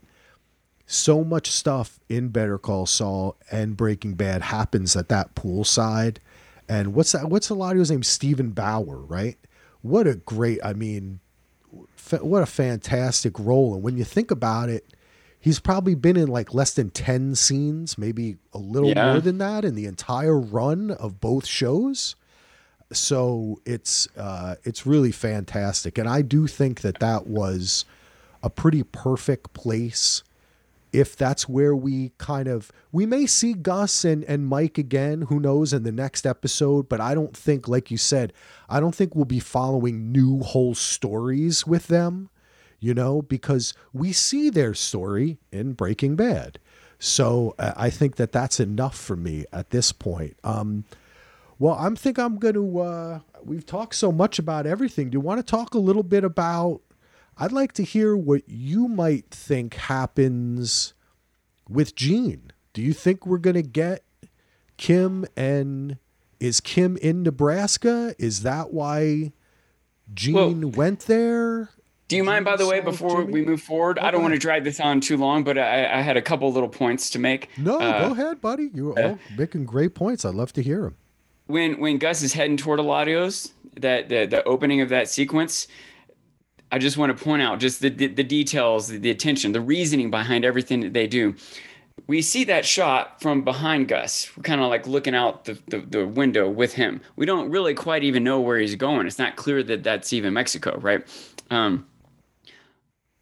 [0.90, 6.18] So much stuff in Better Call Saul and Breaking Bad happens at that poolside.
[6.70, 7.30] And what's that?
[7.30, 8.04] What's the Eladio's name?
[8.04, 9.38] Steven Bauer, right?
[9.82, 10.60] What a great.
[10.64, 11.20] I mean,
[12.22, 13.74] what a fantastic role.
[13.74, 14.94] And when you think about it
[15.48, 19.14] he's probably been in like less than 10 scenes, maybe a little yeah.
[19.14, 22.18] more than that in the entire run of both shows.
[22.92, 27.84] So it's uh, it's really fantastic, and I do think that that was
[28.42, 30.24] a pretty perfect place.
[30.94, 35.40] If that's where we kind of we may see Gus and, and Mike again, who
[35.42, 38.32] knows in the next episode, but I don't think, like you said,
[38.70, 42.30] I don't think we'll be following new whole stories with them
[42.80, 46.60] you know, because we see their story in Breaking Bad.
[47.00, 50.38] So uh, I think that that's enough for me at this point.
[50.44, 50.86] Um,
[51.60, 52.80] well, I'm think I'm going to.
[52.80, 55.10] Uh, we've talked so much about everything.
[55.10, 56.82] Do you want to talk a little bit about?
[57.38, 60.94] I'd like to hear what you might think happens
[61.70, 62.52] with Gene.
[62.74, 64.04] Do you think we're going to get
[64.78, 65.98] Kim and
[66.40, 68.16] is Kim in Nebraska?
[68.18, 69.34] Is that why
[70.14, 71.70] Gene well, went there?
[72.08, 74.00] Do you mind, by the way, before we move forward?
[74.00, 76.52] I don't want to drag this on too long, but I, I had a couple
[76.54, 77.50] little points to make.
[77.58, 78.70] No, uh, go ahead, buddy.
[78.74, 80.24] You're uh, making great points.
[80.24, 80.96] I'd love to hear them.
[81.48, 85.68] When when Gus is heading toward Eladio's, that the, the opening of that sequence,
[86.72, 89.62] I just want to point out just the the, the details, the, the attention, the
[89.62, 91.36] reasoning behind everything that they do.
[92.06, 94.30] We see that shot from behind Gus.
[94.38, 97.02] We're kind of like looking out the, the, the window with him.
[97.18, 99.08] We don't really quite even know where he's going.
[99.08, 101.06] It's not clear that that's even Mexico, right?
[101.50, 101.88] Um,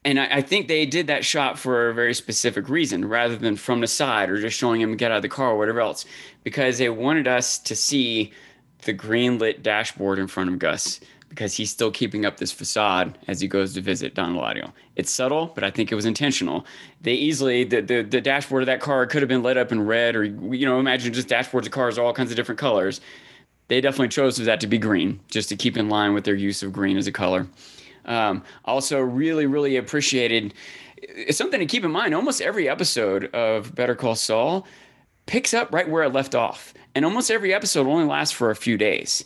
[0.05, 3.55] and I, I, think they did that shot for a very specific reason rather than
[3.55, 6.05] from the side or just showing him get out of the car or whatever else
[6.43, 8.31] because they wanted us to see
[8.83, 13.17] the green lit dashboard in front of gus because he's still keeping up this facade
[13.27, 14.71] as he goes to visit don eladio.
[14.95, 16.65] It's subtle but i think it was intentional.
[17.01, 19.85] They easily the, the, the dashboard of that car could have been lit up in
[19.85, 23.01] red or you know imagine just dashboards of cars all kinds of different colors.
[23.67, 26.61] They definitely chose that to be green just to keep in line with their use
[26.61, 27.47] of green as a color
[28.05, 30.53] um, also, really, really appreciated.
[30.97, 32.13] It's something to keep in mind.
[32.13, 34.65] Almost every episode of Better Call Saul
[35.25, 38.55] picks up right where it left off, and almost every episode only lasts for a
[38.55, 39.23] few days.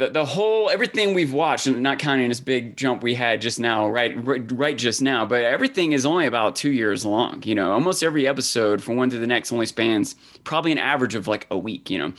[0.00, 3.60] The, the whole everything we've watched, and not counting this big jump we had just
[3.60, 7.42] now, right, right, right, just now, but everything is only about two years long.
[7.44, 11.14] You know, almost every episode from one to the next only spans probably an average
[11.14, 11.90] of like a week.
[11.90, 12.12] You know,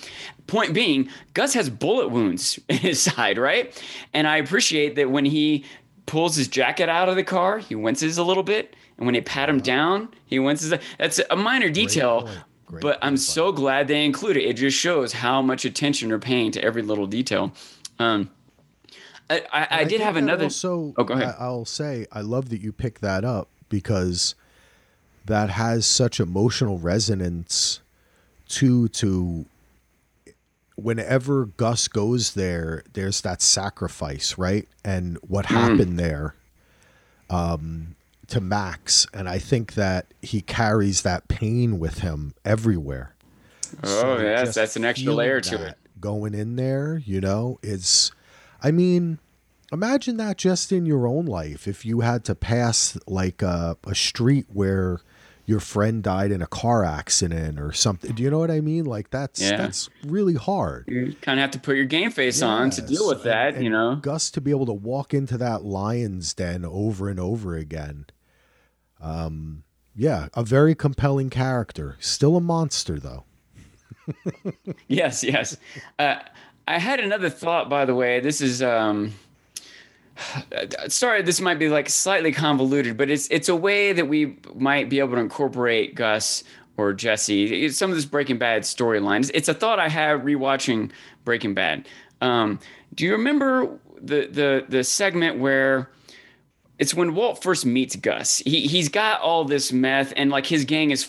[0.45, 3.75] point being, Gus has bullet wounds in his side, right?
[4.13, 5.65] And I appreciate that when he
[6.05, 9.21] pulls his jacket out of the car, he winces a little bit, and when they
[9.21, 10.71] pat him down, he winces.
[10.99, 12.29] That's a minor detail.
[12.71, 14.43] Great but I'm so glad they include it.
[14.45, 17.51] It just shows how much attention they're paying to every little detail.
[17.99, 18.29] Um,
[19.29, 20.49] I, I, I did have another.
[20.49, 21.35] So oh, go ahead.
[21.37, 24.35] I, I'll say I love that you picked that up because
[25.25, 27.81] that has such emotional resonance
[28.49, 29.45] to to
[30.75, 34.65] whenever Gus goes there, there's that sacrifice, right?
[34.85, 35.55] And what mm.
[35.55, 36.35] happened there.
[37.29, 37.95] Um,
[38.31, 43.13] to Max, and I think that he carries that pain with him everywhere.
[43.83, 45.77] Oh so yes, that's an extra layer to it.
[45.99, 48.11] Going in there, you know, is
[48.63, 49.19] I mean,
[49.71, 51.67] imagine that just in your own life.
[51.67, 55.01] If you had to pass like a, a street where
[55.45, 58.15] your friend died in a car accident or something.
[58.15, 58.85] Do you know what I mean?
[58.85, 59.57] Like that's yeah.
[59.57, 60.85] that's really hard.
[60.87, 62.43] You kind of have to put your game face yes.
[62.43, 63.97] on to deal with that, and, you know.
[63.97, 68.05] Gus to be able to walk into that lion's den over and over again
[69.01, 69.63] um,
[69.95, 71.97] yeah, a very compelling character.
[71.99, 73.25] Still a monster, though.
[74.87, 75.57] yes, yes.
[75.99, 76.17] Uh,
[76.67, 78.19] I had another thought, by the way.
[78.19, 78.61] This is.
[78.61, 79.13] Um,
[80.87, 84.89] sorry, this might be like slightly convoluted, but it's it's a way that we might
[84.89, 86.43] be able to incorporate Gus
[86.77, 87.69] or Jesse.
[87.69, 89.31] Some of this Breaking Bad storylines.
[89.33, 90.91] It's a thought I have rewatching
[91.25, 91.87] Breaking Bad.
[92.21, 92.59] Um,
[92.93, 95.89] do you remember the the the segment where
[96.81, 98.39] it's when Walt first meets Gus.
[98.39, 101.07] He he's got all this meth, and like his gang is,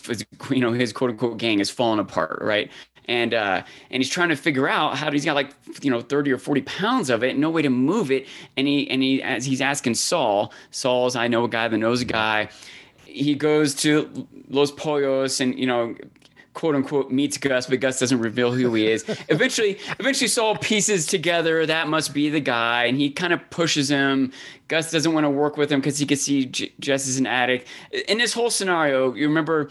[0.51, 2.69] you know, his quote unquote gang is falling apart, right?
[3.05, 5.49] And uh, and he's trying to figure out how he's got like
[5.81, 8.27] you know thirty or forty pounds of it, no way to move it.
[8.55, 12.01] And he and he as he's asking Saul, Saul's I know a guy that knows
[12.01, 12.49] a guy.
[13.05, 15.95] He goes to Los Pollos and you know
[16.53, 19.03] quote unquote meets Gus, but Gus doesn't reveal who he is.
[19.29, 23.89] eventually, eventually Saul pieces together that must be the guy, and he kind of pushes
[23.89, 24.31] him.
[24.67, 27.27] Gus doesn't want to work with him because he can see J- Jess is an
[27.27, 27.67] addict.
[28.07, 29.69] In this whole scenario, you remember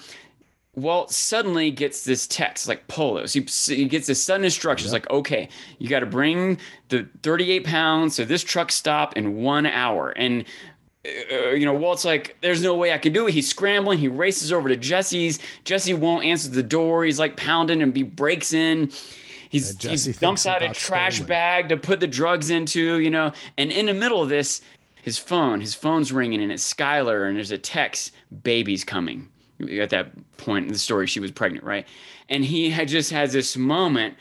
[0.74, 3.34] Walt suddenly gets this text like Pollos.
[3.34, 3.42] He,
[3.74, 5.02] he gets this sudden instructions yep.
[5.02, 6.58] like, okay, you got to bring
[6.88, 10.10] the 38 pounds to this truck stop in one hour.
[10.10, 10.46] And
[11.04, 13.34] uh, you know, Walt's like, there's no way I can do it.
[13.34, 13.98] He's scrambling.
[13.98, 15.40] He races over to Jesse's.
[15.64, 17.04] Jesse won't answer the door.
[17.04, 18.92] He's like pounding and he breaks in.
[19.50, 21.28] He's, he dumps out a trash stolen.
[21.28, 23.32] bag to put the drugs into, you know.
[23.58, 24.62] And in the middle of this,
[25.02, 28.12] his phone, his phone's ringing and it's Skyler and there's a text,
[28.44, 29.28] baby's coming.
[29.78, 31.86] At that point in the story, she was pregnant, right?
[32.28, 34.16] And he had just has this moment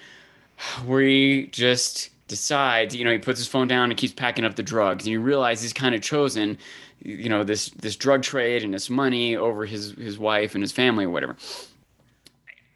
[0.86, 4.56] where he just decides, you know, he puts his phone down and keeps packing up
[4.56, 6.58] the drugs, and you realize he's kind of chosen,
[7.04, 10.72] you know, this this drug trade and this money over his his wife and his
[10.72, 11.36] family or whatever.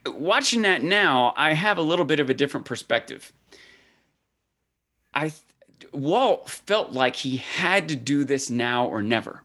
[0.05, 3.31] Watching that now, I have a little bit of a different perspective.
[5.13, 5.31] I
[5.93, 9.41] Walt felt like he had to do this now or never.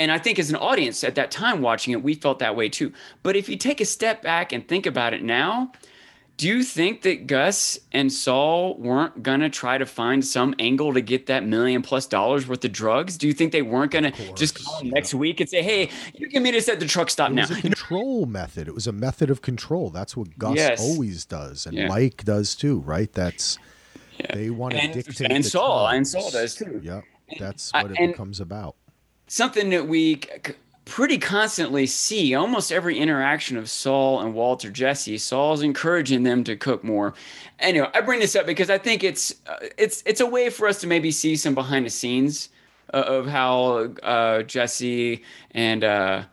[0.00, 2.70] And I think as an audience at that time watching it, we felt that way
[2.70, 2.94] too.
[3.22, 5.72] But if you take a step back and think about it now,
[6.38, 11.00] do you think that Gus and Saul weren't gonna try to find some angle to
[11.00, 13.18] get that million plus dollars worth of drugs?
[13.18, 14.92] Do you think they weren't gonna just call yeah.
[14.92, 17.42] next week and say, "Hey, you give me this at the truck stop it now"?
[17.42, 18.68] It was a control method.
[18.68, 19.90] It was a method of control.
[19.90, 20.80] That's what Gus yes.
[20.80, 21.88] always does, and yeah.
[21.88, 23.12] Mike does too, right?
[23.12, 23.58] That's
[24.18, 24.32] yeah.
[24.32, 25.32] they want to dictate.
[25.32, 26.80] And Saul, and Saul does too.
[26.84, 27.02] Yep,
[27.40, 28.76] that's what it becomes about.
[29.26, 30.20] Something that we
[30.88, 35.18] pretty constantly see almost every interaction of Saul and Walter Jesse.
[35.18, 37.14] Saul's encouraging them to cook more.
[37.58, 40.66] Anyway, I bring this up because I think it's uh, it's it's a way for
[40.66, 42.48] us to maybe see some behind the scenes
[42.92, 46.24] uh, of how uh, Jesse and uh,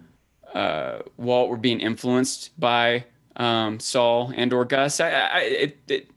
[0.53, 3.03] uh, Walt were being influenced by
[3.35, 4.99] um, Saul and or Gus.
[4.99, 6.09] I, I it, it,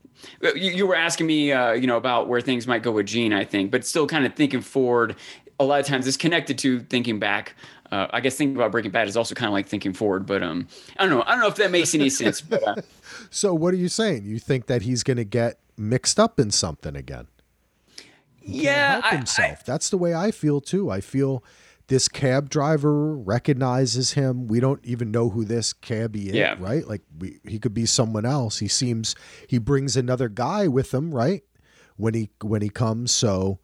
[0.54, 3.44] you, were asking me, uh, you know, about where things might go with Gene, I
[3.44, 5.16] think, but still kind of thinking forward.
[5.60, 7.54] A lot of times, it's connected to thinking back
[7.90, 10.42] uh, I guess thinking about Breaking Bad is also kind of like thinking forward, but
[10.42, 11.22] um, I don't know.
[11.26, 12.40] I don't know if that makes any sense.
[12.40, 12.74] But, uh,
[13.30, 14.24] so, what are you saying?
[14.24, 17.28] You think that he's going to get mixed up in something again?
[18.40, 19.58] He yeah, help himself.
[19.58, 20.90] I, I, That's the way I feel too.
[20.90, 21.42] I feel
[21.88, 24.46] this cab driver recognizes him.
[24.46, 26.56] We don't even know who this cabbie is, yeah.
[26.58, 26.86] right?
[26.86, 28.58] Like we, he could be someone else.
[28.58, 29.14] He seems
[29.46, 31.42] he brings another guy with him, right?
[31.96, 33.58] When he when he comes, so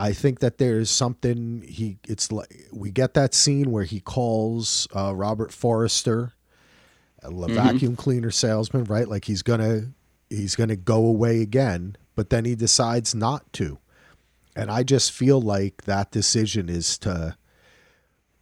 [0.00, 4.86] I think that there's something he it's like we get that scene where he calls
[4.94, 6.34] uh, Robert Forster,
[7.20, 7.52] a mm-hmm.
[7.52, 9.08] vacuum cleaner salesman, right?
[9.08, 9.88] Like he's gonna
[10.30, 13.78] he's gonna go away again, but then he decides not to.
[14.54, 17.36] And I just feel like that decision is to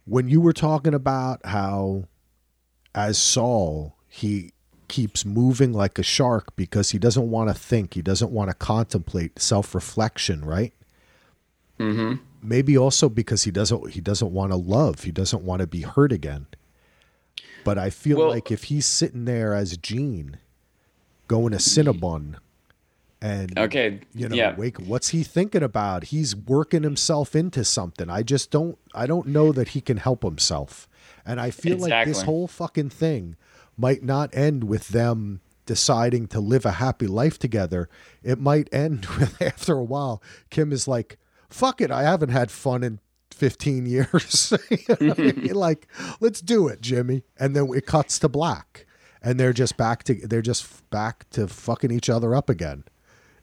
[0.05, 2.03] when you were talking about how
[2.93, 4.51] as Saul he
[4.87, 8.55] keeps moving like a shark because he doesn't want to think, he doesn't want to
[8.55, 10.73] contemplate self-reflection, right?
[11.79, 12.19] Mhm.
[12.41, 15.81] Maybe also because he doesn't he doesn't want to love, he doesn't want to be
[15.81, 16.47] hurt again.
[17.63, 20.37] But I feel Well- like if he's sitting there as Gene
[21.27, 22.35] going to Cinnabon
[23.21, 23.99] and Okay.
[24.13, 24.55] you know yeah.
[24.55, 29.25] wake what's he thinking about he's working himself into something i just don't i don't
[29.25, 30.87] know that he can help himself
[31.25, 33.35] and i feel like this whole fucking thing
[33.75, 37.89] might not end with them deciding to live a happy life together
[38.21, 40.21] it might end with after a while
[40.51, 41.17] kim is like
[41.49, 42.99] fuck it i haven't had fun in
[43.31, 44.53] 15 years
[44.99, 45.87] You know, like
[46.19, 48.85] let's do it jimmy and then it cuts to black
[49.21, 52.83] and they're just back to they're just back to fucking each other up again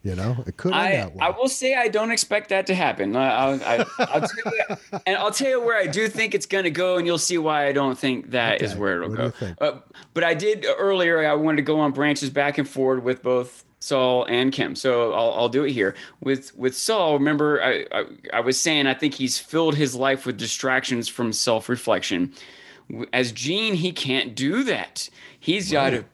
[0.02, 1.20] you know, it could I, that way.
[1.22, 3.16] I will say I don't expect that to happen.
[3.16, 4.76] I, I'll, I, I'll tell you,
[5.06, 7.38] and I'll tell you where I do think it's going to go, and you'll see
[7.38, 8.80] why I don't think that is Okay.
[8.80, 9.54] where it'll What go.
[9.62, 9.78] Uh,
[10.12, 11.26] but I did earlier.
[11.26, 15.12] I wanted to go on branches back and forward with both Saul and Kim, so
[15.12, 17.18] I'll, I'll do it here with with Saul.
[17.18, 21.34] Remember, I, I I was saying I think he's filled his life with distractions from
[21.34, 22.32] self reflection.
[23.12, 25.10] As Gene, he can't do that.
[25.38, 26.04] He's got to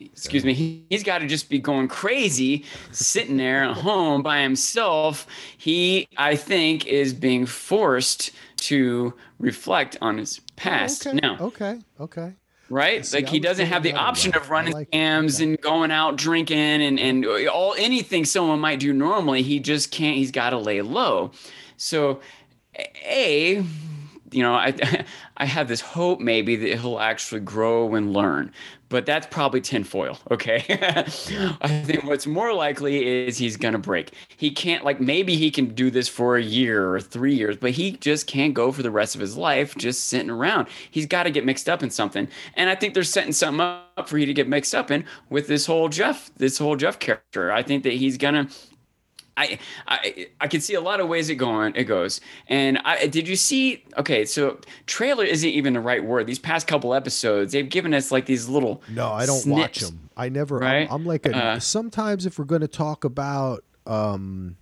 [0.00, 4.40] excuse me, he, he's got to just be going crazy, sitting there at home by
[4.40, 5.26] himself.
[5.56, 11.06] He, I think, is being forced to reflect on his past.
[11.06, 12.34] okay, Now, okay, okay.
[12.70, 13.04] Right?
[13.04, 16.56] See, like he doesn't have the option of running like scams and going out drinking
[16.56, 19.42] and and all anything someone might do normally.
[19.42, 20.16] He just can't.
[20.16, 21.32] He's got to lay low.
[21.76, 22.20] So,
[22.76, 23.64] a,
[24.32, 24.74] you know, I
[25.36, 28.52] I have this hope maybe that he'll actually grow and learn.
[28.88, 30.64] But that's probably tinfoil, okay?
[31.60, 34.12] I think what's more likely is he's gonna break.
[34.36, 37.70] He can't like maybe he can do this for a year or three years, but
[37.70, 40.66] he just can't go for the rest of his life just sitting around.
[40.90, 44.08] He's got to get mixed up in something, and I think they're setting something up
[44.08, 47.52] for you to get mixed up in with this whole Jeff, this whole Jeff character.
[47.52, 48.48] I think that he's gonna.
[49.40, 52.20] I, I I can see a lot of ways it going it goes.
[52.48, 56.26] And I did you see okay, so trailer isn't even the right word.
[56.26, 60.10] These past couple episodes, they've given us like these little No, I don't watch them.
[60.16, 60.58] I never.
[60.58, 60.86] Right?
[60.90, 61.36] I'm, I'm like a.
[61.36, 64.56] Uh, sometimes if we're going to talk about, um,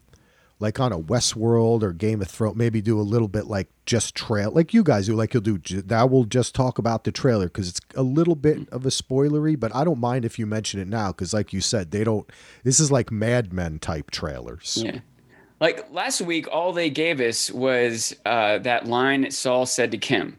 [0.61, 4.15] like on a Westworld or Game of Thrones, maybe do a little bit like just
[4.15, 5.15] trail, like you guys do.
[5.15, 5.59] Like you'll do.
[5.59, 9.59] That will just talk about the trailer because it's a little bit of a spoilery,
[9.59, 12.29] but I don't mind if you mention it now because, like you said, they don't.
[12.65, 14.83] This is like Mad Men type trailers.
[14.85, 15.01] Yeah.
[15.61, 20.39] Like last week, all they gave us was uh, that line Saul said to Kim.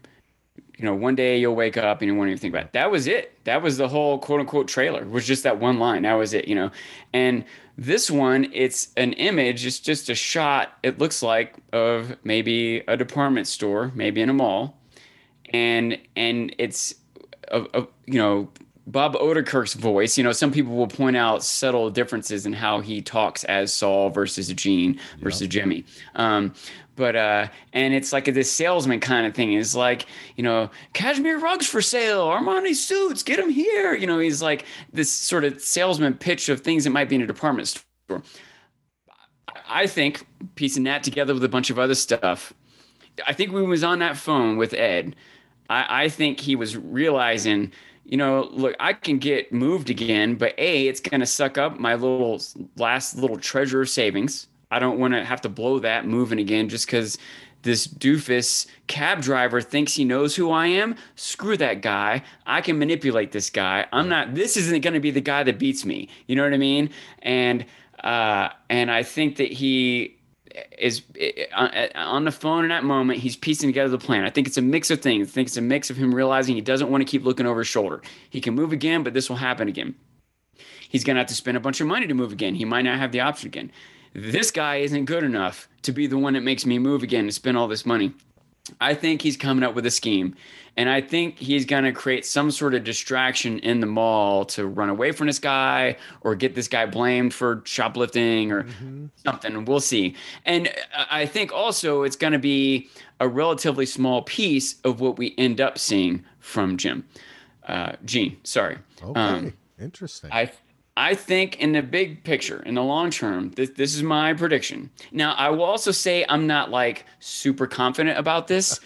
[0.80, 2.72] You know, one day you'll wake up and you won't even think about it.
[2.72, 3.38] That was it.
[3.44, 5.06] That was the whole quote unquote trailer.
[5.06, 6.04] Was just that one line.
[6.04, 6.48] That was it.
[6.48, 6.72] You know,
[7.14, 7.44] and
[7.78, 9.66] this one, it's an image.
[9.66, 10.78] It's just a shot.
[10.82, 14.80] It looks like of maybe a department store, maybe in a mall,
[15.50, 16.96] and and it's
[17.50, 18.50] a, a, you know
[18.90, 20.18] Bob Odenkirk's voice.
[20.18, 24.10] You know, some people will point out subtle differences in how he talks as Saul
[24.10, 25.86] versus Gene versus Jimmy.
[26.16, 26.54] Um,
[27.00, 29.54] but uh, and it's like this salesman kind of thing.
[29.54, 33.96] It's like you know, cashmere rugs for sale, Armani suits, get them here.
[33.96, 37.24] You know, he's like this sort of salesman pitch of things that might be in
[37.24, 38.22] a department store.
[39.68, 42.54] I think piecing that together with a bunch of other stuff.
[43.26, 45.16] I think he was on that phone with Ed,
[45.70, 47.72] I, I think he was realizing,
[48.06, 51.80] you know, look, I can get moved again, but A, it's going to suck up
[51.80, 52.42] my little
[52.78, 54.48] last little treasure savings.
[54.72, 57.18] I don't want to have to blow that moving again just because
[57.64, 60.96] this doofus cab driver thinks he knows who I am.
[61.16, 62.24] Screw that guy.
[62.46, 63.86] I can manipulate this guy.
[63.92, 66.10] I'm not, this isn't going to be the guy that beats me.
[66.28, 66.90] You know what I mean?
[67.22, 67.66] And,
[68.04, 70.16] uh, and I think that he
[70.78, 71.02] is
[71.56, 73.20] uh, on the phone in that moment.
[73.20, 74.24] He's piecing together the plan.
[74.24, 75.28] I think it's a mix of things.
[75.28, 77.60] I think it's a mix of him realizing he doesn't want to keep looking over
[77.60, 78.02] his shoulder.
[78.30, 79.96] He can move again, but this will happen again.
[80.88, 82.56] He's going to have to spend a bunch of money to move again.
[82.56, 83.72] He might not have the option again.
[84.14, 87.34] This guy isn't good enough to be the one that makes me move again and
[87.34, 88.14] spend all this money.
[88.80, 90.36] I think he's coming up with a scheme.
[90.78, 94.66] And I think he's going to create some sort of distraction in the mall to
[94.66, 98.66] run away from this guy or get this guy blamed for shoplifting or
[99.16, 99.66] something.
[99.66, 100.16] We'll see.
[100.46, 100.72] And
[101.10, 102.90] I think also it's going to be
[103.20, 107.06] a relatively small piece of what we end up seeing from Jim.
[107.68, 108.78] Uh, Gene, sorry.
[109.04, 109.20] Okay.
[109.20, 110.32] Um, Interesting.
[110.32, 110.52] I
[111.00, 114.90] I think in the big picture, in the long term, this, this is my prediction.
[115.14, 118.82] Now, I will also say I'm not like super confident about this.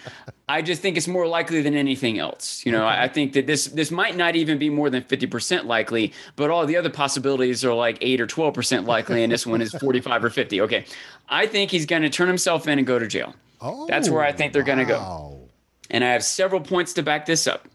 [0.48, 2.64] I just think it's more likely than anything else.
[2.68, 3.02] You know, okay.
[3.02, 6.68] I, think that this this might not even be more than 50% likely, but all
[6.68, 10.30] the other possibilities are like 8 or 12% likely and this one is 45 or
[10.30, 10.62] 50.
[10.62, 10.86] Okay.
[11.30, 13.34] I think he's going to turn himself in and go to jail.
[13.60, 14.76] Oh, That's where I oh, think they're wow.
[14.76, 15.50] going to go.
[15.90, 17.68] And I have several points to back this up.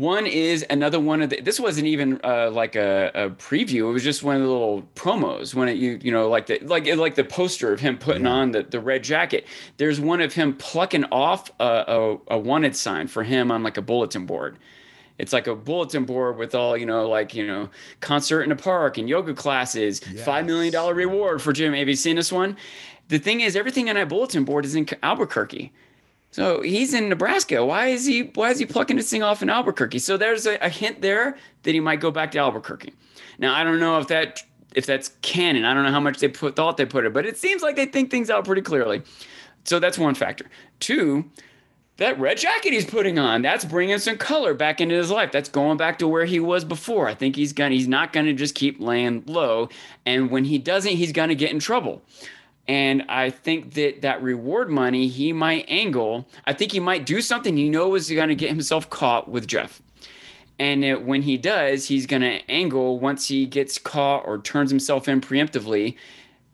[0.00, 1.42] One is another one of the.
[1.42, 3.90] This wasn't even uh, like a, a, preview.
[3.90, 6.58] It was just one of the little promos when it you you know like the
[6.60, 8.30] like like the poster of him putting yeah.
[8.30, 9.46] on the, the red jacket.
[9.76, 13.76] There's one of him plucking off a, a, a wanted sign for him on like
[13.76, 14.56] a bulletin board.
[15.18, 17.68] It's like a bulletin board with all you know like you know
[18.00, 20.00] concert in a park and yoga classes.
[20.10, 20.24] Yes.
[20.24, 21.74] Five million dollar reward for Jim.
[21.74, 22.56] Have you seen this one?
[23.08, 25.74] The thing is, everything on that bulletin board is in Albuquerque.
[26.30, 27.64] So he's in Nebraska.
[27.64, 29.98] Why is he why is he plucking this thing off in Albuquerque?
[29.98, 32.94] So there's a, a, hint there that he might go back to Albuquerque.
[33.38, 34.42] Now I don't know if that
[34.74, 35.64] if that's canon.
[35.64, 37.76] I don't know how much they put thought they put it, but it seems like
[37.76, 39.02] they think things out pretty clearly.
[39.64, 40.46] So that's one factor.
[40.78, 41.24] Two,
[41.96, 45.32] that red jacket he's putting on, that's bringing some color back into his life.
[45.32, 47.08] That's going back to where he was before.
[47.08, 49.68] I think he's gonna he's not gonna just keep laying low,
[50.06, 52.02] and when he doesn't, he's gonna get in trouble.
[52.68, 56.28] And I think that that reward money he might angle.
[56.46, 59.46] I think he might do something he knows is going to get himself caught with
[59.46, 59.82] Jeff.
[60.58, 64.70] And it, when he does, he's going to angle once he gets caught or turns
[64.70, 65.96] himself in preemptively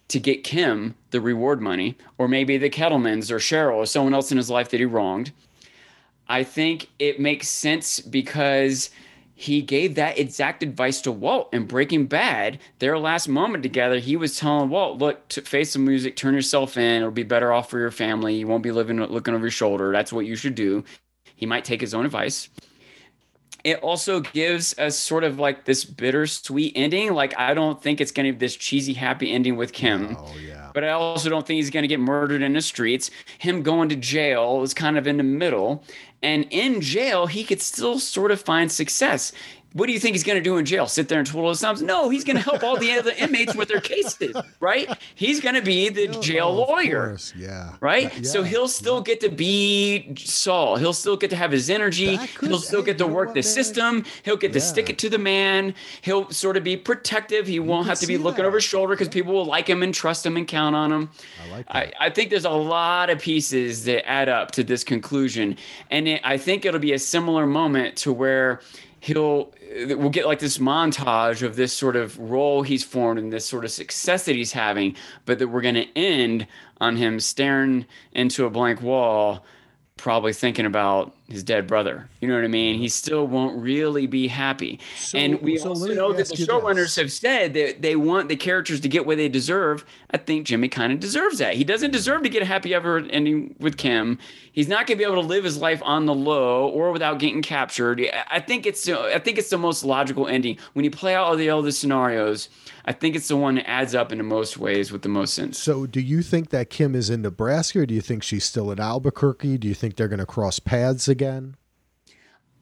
[0.09, 4.31] to get Kim the reward money, or maybe the Kettlemans or Cheryl or someone else
[4.31, 5.33] in his life that he wronged.
[6.29, 8.91] I think it makes sense because
[9.39, 12.59] he gave that exact advice to Walt in Breaking Bad.
[12.79, 17.03] Their last moment together, he was telling Walt, "Look, face the music, turn yourself in.
[17.03, 18.37] It'll be better off for your family.
[18.37, 19.93] You won't be living looking over your shoulder.
[19.93, 20.85] That's what you should do."
[21.35, 22.49] He might take his own advice.
[23.63, 27.13] It also gives us sort of like this bittersweet ending.
[27.13, 30.17] Like I don't think it's going to be this cheesy happy ending with Kim.
[30.19, 30.66] Oh yeah.
[30.77, 33.11] But I also don't think he's going to get murdered in the streets.
[33.39, 35.83] Him going to jail is kind of in the middle.
[36.23, 39.33] And in jail, he could still sort of find success.
[39.73, 40.87] What do you think he's going to do in jail?
[40.87, 41.83] Sit there and twiddle his thumbs?
[41.83, 44.89] No, he's going to help all the other inmates with their cases, right?
[45.15, 47.19] He's going to be the oh, jail oh, lawyer.
[47.37, 47.75] Yeah.
[47.81, 48.15] Right?
[48.17, 48.23] Yeah.
[48.23, 49.03] So he'll still yeah.
[49.03, 50.77] get to be Saul.
[50.77, 52.17] He'll still get to have his energy.
[52.17, 54.05] Could, he'll still get to work the system.
[54.25, 55.75] He'll get to stick it to the man.
[56.01, 57.47] He'll sort of be protective.
[57.47, 58.49] He you won't have to be looking that.
[58.49, 61.11] over his shoulder because people will like him and trust him and count on him.
[61.45, 61.77] I like that.
[61.77, 65.57] I, I think there's a lot of pieces that add up to this conclusion.
[65.91, 68.61] And it, I think it'll be a similar moment to where
[69.01, 69.53] he'll
[69.85, 73.65] we'll get like this montage of this sort of role he's formed and this sort
[73.65, 76.47] of success that he's having, but that we're going to end
[76.81, 79.45] on him staring into a blank wall
[79.97, 82.09] probably thinking about his dead brother.
[82.21, 82.79] You know what I mean?
[82.79, 84.79] He still won't really be happy.
[84.97, 88.37] So, and we so also know that the showrunners have said that they want the
[88.37, 89.85] characters to get what they deserve.
[90.11, 91.55] I think Jimmy kind of deserves that.
[91.55, 94.19] He doesn't deserve to get a happy ever ending with Kim.
[94.53, 97.19] He's not going to be able to live his life on the low or without
[97.19, 98.01] getting captured.
[98.31, 101.37] I think it's I think it's the most logical ending when you play out all
[101.37, 102.49] the other scenarios.
[102.89, 105.35] I think it's the one that adds up in the most ways with the most
[105.35, 105.59] sense.
[105.59, 108.71] So, do you think that Kim is in Nebraska, or do you think she's still
[108.71, 109.59] in Albuquerque?
[109.59, 111.57] Do you think they're going to cross paths again?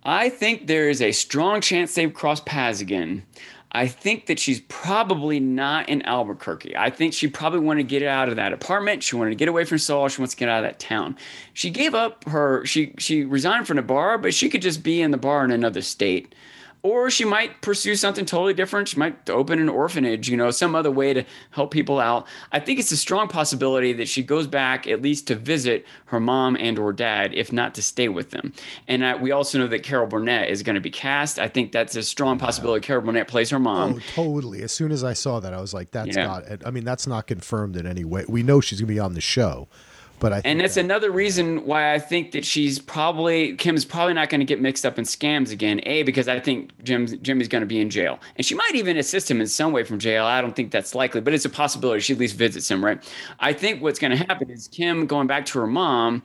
[0.05, 3.25] I think there is a strong chance they've crossed paths again.
[3.73, 6.77] I think that she's probably not in Albuquerque.
[6.77, 9.03] I think she probably wanted to get out of that apartment.
[9.03, 10.07] She wanted to get away from Saul.
[10.09, 11.17] She wants to get out of that town.
[11.55, 12.65] She gave up her.
[12.65, 15.51] She she resigned from the bar, but she could just be in the bar in
[15.51, 16.37] another state
[16.85, 18.89] or she might pursue something totally different.
[18.89, 22.27] She might open an orphanage, you know, some other way to help people out.
[22.53, 26.21] I think it's a strong possibility that she goes back at least to visit her
[26.21, 28.53] mom and or dad, if not to stay with them.
[28.87, 31.39] And I, we also know that Carol Burnett is going to be cast.
[31.39, 32.87] I think that's a strong possibility.
[32.87, 33.95] Carol Burnett plays her mom.
[33.95, 34.63] Oh, totally.
[34.63, 36.27] As soon as I saw that, I was like, that's yeah.
[36.27, 36.67] not.
[36.67, 38.27] I mean, that's not confirmed in any way.
[38.29, 39.69] We know she's going to be on the show.
[40.25, 44.15] But I and that's that, another reason why I think that she's probably Kim's probably
[44.15, 45.83] not going to get mixed up in scams again.
[45.83, 48.97] A because I think Jim Jimmy's going to be in jail, and she might even
[48.97, 50.25] assist him in some way from jail.
[50.25, 52.01] I don't think that's likely, but it's a possibility.
[52.01, 53.05] She at least visits him, right?
[53.39, 56.23] I think what's going to happen is Kim going back to her mom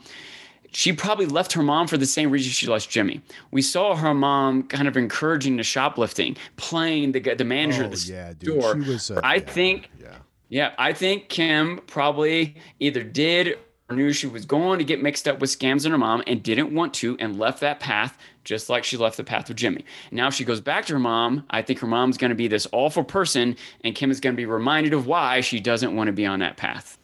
[0.71, 3.19] she probably left her mom for the same reason she lost Jimmy.
[3.51, 7.91] We saw her mom kind of encouraging the shoplifting, playing the the manager oh, of
[7.91, 8.75] the yeah, store.
[8.77, 10.15] Was, uh, I yeah, think, yeah.
[10.47, 13.57] yeah, I think Kim probably either did
[13.91, 16.73] knew she was going to get mixed up with scams and her mom and didn't
[16.73, 19.85] want to and left that path just like she left the path with Jimmy.
[20.11, 21.45] Now if she goes back to her mom.
[21.49, 24.37] I think her mom's going to be this awful person and Kim is going to
[24.37, 26.97] be reminded of why she doesn't want to be on that path.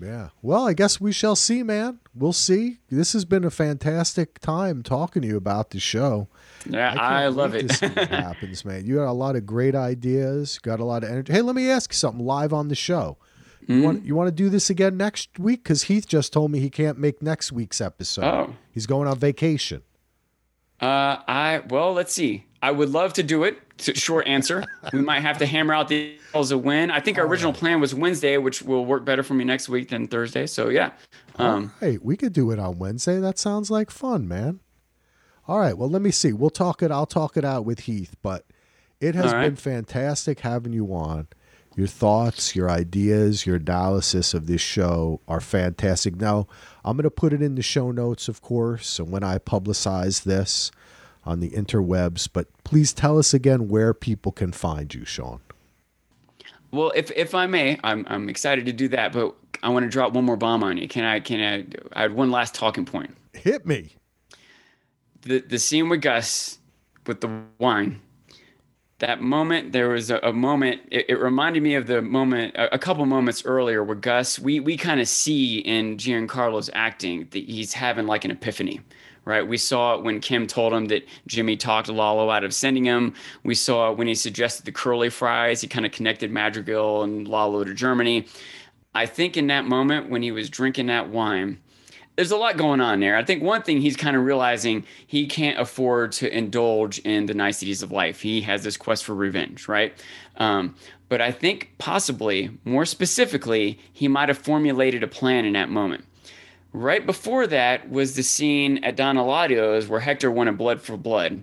[0.00, 0.28] Yeah.
[0.40, 2.00] Well, I guess we shall see, man.
[2.14, 2.78] We'll see.
[2.88, 6.28] This has been a fantastic time talking to you about the show.
[6.64, 7.68] Yeah, I, I love it.
[7.68, 8.86] to see what happens, man.
[8.86, 10.58] You got a lot of great ideas.
[10.58, 11.32] Got a lot of energy.
[11.32, 13.18] Hey, let me ask you something live on the show.
[13.68, 13.82] You Mm-hmm.
[13.84, 15.62] want you want to do this again next week?
[15.62, 18.24] Because Heath just told me he can't make next week's episode.
[18.24, 18.54] Oh.
[18.72, 19.82] He's going on vacation.
[20.80, 22.46] Uh, I well, let's see.
[22.60, 23.58] I would love to do it.
[23.78, 24.64] Short answer.
[24.92, 26.90] we might have to hammer out the details of when.
[26.90, 29.88] I think our original plan was Wednesday, which will work better for me next week
[29.90, 30.46] than Thursday.
[30.46, 30.92] So yeah.
[31.38, 33.18] Um, Hey, we could do it on Wednesday.
[33.20, 34.60] That sounds like fun, man.
[35.48, 35.76] All right.
[35.76, 36.32] Well, let me see.
[36.32, 36.90] We'll talk it.
[36.92, 38.44] I'll talk it out with Heath, but
[39.00, 39.46] it has All right.
[39.46, 41.26] been fantastic having you on.
[41.74, 46.16] Your thoughts, your ideas, your analysis of this show are fantastic.
[46.16, 46.46] Now,
[46.84, 50.24] I'm going to put it in the show notes, of course, and when I publicize
[50.24, 50.70] this
[51.24, 55.40] on the interwebs, but please tell us again where people can find you, Sean.
[56.72, 59.88] well, if if I may, I'm I'm excited to do that, but I want to
[59.90, 60.88] drop one more bomb on you.
[60.88, 61.20] Can I?
[61.20, 61.98] Can I?
[61.98, 63.16] I had one last talking point.
[63.32, 63.94] Hit me.
[65.22, 66.58] the the scene with Gus
[67.06, 68.00] with the wine.
[69.02, 70.82] That moment, there was a, a moment.
[70.92, 74.38] It, it reminded me of the moment, a, a couple moments earlier, where Gus.
[74.38, 78.80] We we kind of see in Giancarlo's acting that he's having like an epiphany,
[79.24, 79.44] right?
[79.44, 83.14] We saw it when Kim told him that Jimmy talked Lalo out of sending him.
[83.42, 85.60] We saw it when he suggested the curly fries.
[85.62, 88.28] He kind of connected Madrigal and Lalo to Germany.
[88.94, 91.58] I think in that moment when he was drinking that wine,
[92.16, 93.16] there's a lot going on there.
[93.16, 97.34] I think one thing he's kind of realizing he can't afford to indulge in the
[97.34, 98.20] niceties of life.
[98.20, 99.94] He has this quest for revenge, right?
[100.36, 100.74] Um,
[101.08, 106.04] but I think possibly, more specifically, he might have formulated a plan in that moment.
[106.74, 111.42] Right before that was the scene at Don Eladio's where Hector wanted blood for blood.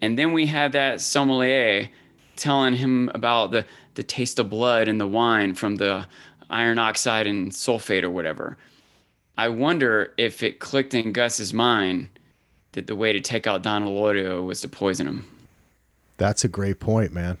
[0.00, 1.88] And then we had that sommelier
[2.36, 3.64] telling him about the,
[3.94, 6.06] the taste of blood in the wine from the
[6.50, 8.56] iron oxide and sulfate or whatever.
[9.36, 12.08] I wonder if it clicked in Gus's mind
[12.72, 15.26] that the way to take out Don Eladio was to poison him.
[16.16, 17.38] That's a great point, man.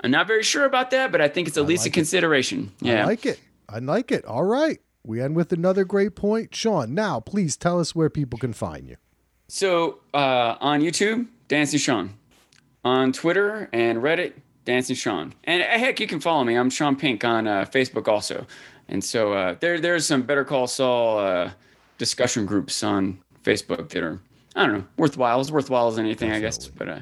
[0.00, 1.94] I'm not very sure about that, but I think it's at least like a it.
[1.94, 2.72] consideration.
[2.80, 3.02] Yeah.
[3.02, 3.40] I like it.
[3.68, 4.24] I like it.
[4.24, 4.80] All right.
[5.04, 6.54] We end with another great point.
[6.54, 8.96] Sean, now please tell us where people can find you.
[9.48, 12.14] So uh, on YouTube, Dancing Sean.
[12.84, 14.34] On Twitter and Reddit,
[14.64, 15.34] Dancing Sean.
[15.44, 16.54] And uh, heck, you can follow me.
[16.56, 18.46] I'm Sean Pink on uh, Facebook also.
[18.88, 21.50] And so uh, there, there's some Better Call Saul uh,
[21.98, 24.20] discussion groups on Facebook that are,
[24.54, 25.40] I don't know, worthwhile.
[25.40, 26.68] As worthwhile as anything, I guess.
[26.68, 26.98] But uh,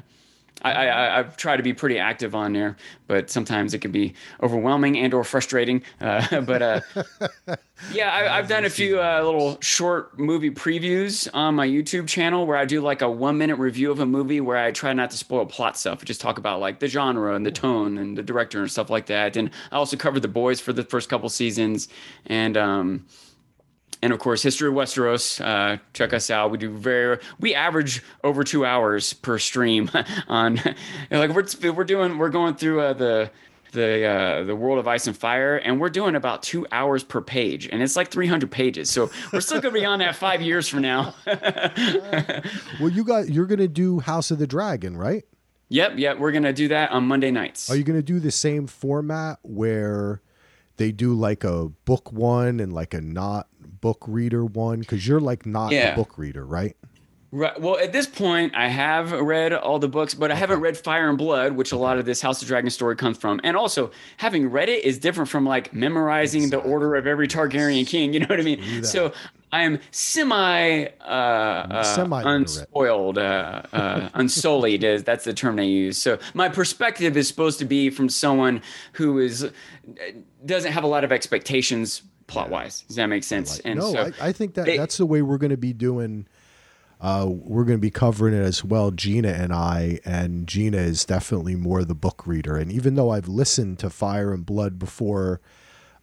[0.63, 2.77] I, I, I- I've to be pretty active on there,
[3.07, 5.83] but sometimes it can be overwhelming and or frustrating.
[6.01, 6.81] Uh, but uh,
[7.91, 12.45] yeah, I, I've done a few uh, little short movie previews on my YouTube channel
[12.45, 15.11] where I do like a one minute review of a movie where I try not
[15.11, 15.99] to spoil plot stuff.
[16.01, 18.89] I just talk about like the genre and the tone and the director and stuff
[18.89, 19.35] like that.
[19.35, 21.87] And I also covered The Boys for the first couple seasons.
[22.25, 23.05] And, um,
[24.03, 25.39] and of course, History of Westeros.
[25.43, 26.51] Uh, check us out.
[26.51, 27.19] We do very.
[27.39, 29.89] We average over two hours per stream
[30.27, 30.55] on.
[31.11, 33.31] like we're we're doing we're going through uh, the
[33.71, 37.21] the uh, the world of ice and fire, and we're doing about two hours per
[37.21, 38.89] page, and it's like 300 pages.
[38.89, 41.15] So we're still gonna be on that five years from now.
[42.79, 45.23] Well, you got you're going to do House of the Dragon, right?
[45.69, 46.17] yep, yep.
[46.19, 47.69] We're gonna do that on Monday nights.
[47.69, 50.21] Are you going to do the same format where
[50.77, 53.47] they do like a book one and like a not
[53.81, 55.93] book reader one cuz you're like not Yeah.
[55.93, 56.75] a book reader, right?
[57.35, 57.59] Right.
[57.59, 61.09] Well, at this point, I have read all the books, but I haven't read Fire
[61.09, 63.41] and Blood, which a lot of this House of Dragon story comes from.
[63.43, 67.87] And also, having read it is different from like memorizing the order of every Targaryen
[67.87, 68.13] king.
[68.13, 68.83] You know what I mean?
[68.83, 69.13] So
[69.51, 72.35] I am semi, uh, uh, Semi-literate.
[72.35, 74.83] unspoiled, uh, uh, unsullied.
[74.83, 75.97] Is that's the term they use.
[75.97, 79.49] So my perspective is supposed to be from someone who is
[80.45, 82.81] doesn't have a lot of expectations plot wise.
[82.87, 83.59] Does that make sense?
[83.59, 85.73] and no, so I, I think that they- that's the way we're going to be
[85.73, 86.25] doing.
[87.01, 89.99] Uh, we're going to be covering it as well, Gina and I.
[90.05, 92.55] And Gina is definitely more the book reader.
[92.55, 95.41] And even though I've listened to Fire and Blood before,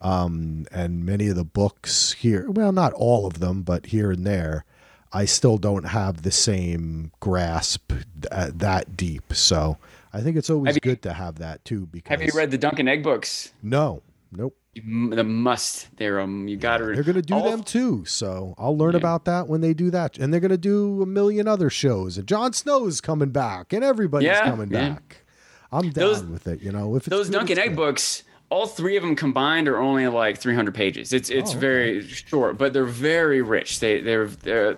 [0.02, 4.26] um, and many of the books here, well, not all of them, but here and
[4.26, 4.66] there,
[5.12, 9.32] I still don't have the same grasp th- that deep.
[9.32, 9.78] So
[10.12, 11.86] I think it's always you- good to have that too.
[11.86, 13.52] Because have you read the Dunk and Egg books?
[13.62, 14.56] No, nope.
[14.76, 18.04] M- the must there um you got to They're going to do them too.
[18.04, 20.16] So I'll learn about that when they do that.
[20.18, 22.16] And they're going to do a million other shows.
[22.18, 24.90] And Jon Snow's coming back and everybody's Yeah, coming yeah.
[24.90, 25.24] back.
[25.72, 26.60] I'm down Those- with it.
[26.62, 29.78] You know, if it's those Dunk and Egg books all three of them combined are
[29.78, 31.12] only like 300 pages.
[31.12, 31.60] It's it's Oh, okay.
[31.60, 33.78] very short, but they're very rich.
[33.80, 34.76] They they're they're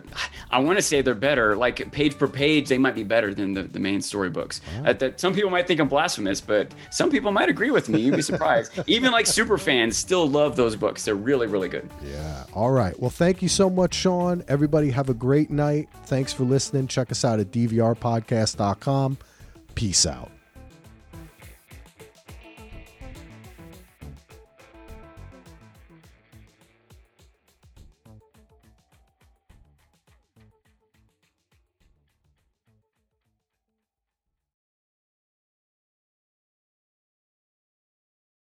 [0.50, 1.56] I want to say they're better.
[1.56, 4.60] Like page per page, they might be better than the, the main storybooks.
[4.84, 8.00] Uh, that some people might think I'm blasphemous, but some people might agree with me.
[8.00, 8.72] You'd be surprised.
[8.86, 11.04] Even like super fans still love those books.
[11.06, 11.88] They're really really good.
[12.04, 12.44] Yeah.
[12.52, 12.98] All right.
[13.00, 14.44] Well, thank you so much, Sean.
[14.48, 15.88] Everybody have a great night.
[16.06, 16.88] Thanks for listening.
[16.88, 19.18] Check us out at dvrpodcast.com.
[19.74, 20.31] Peace out.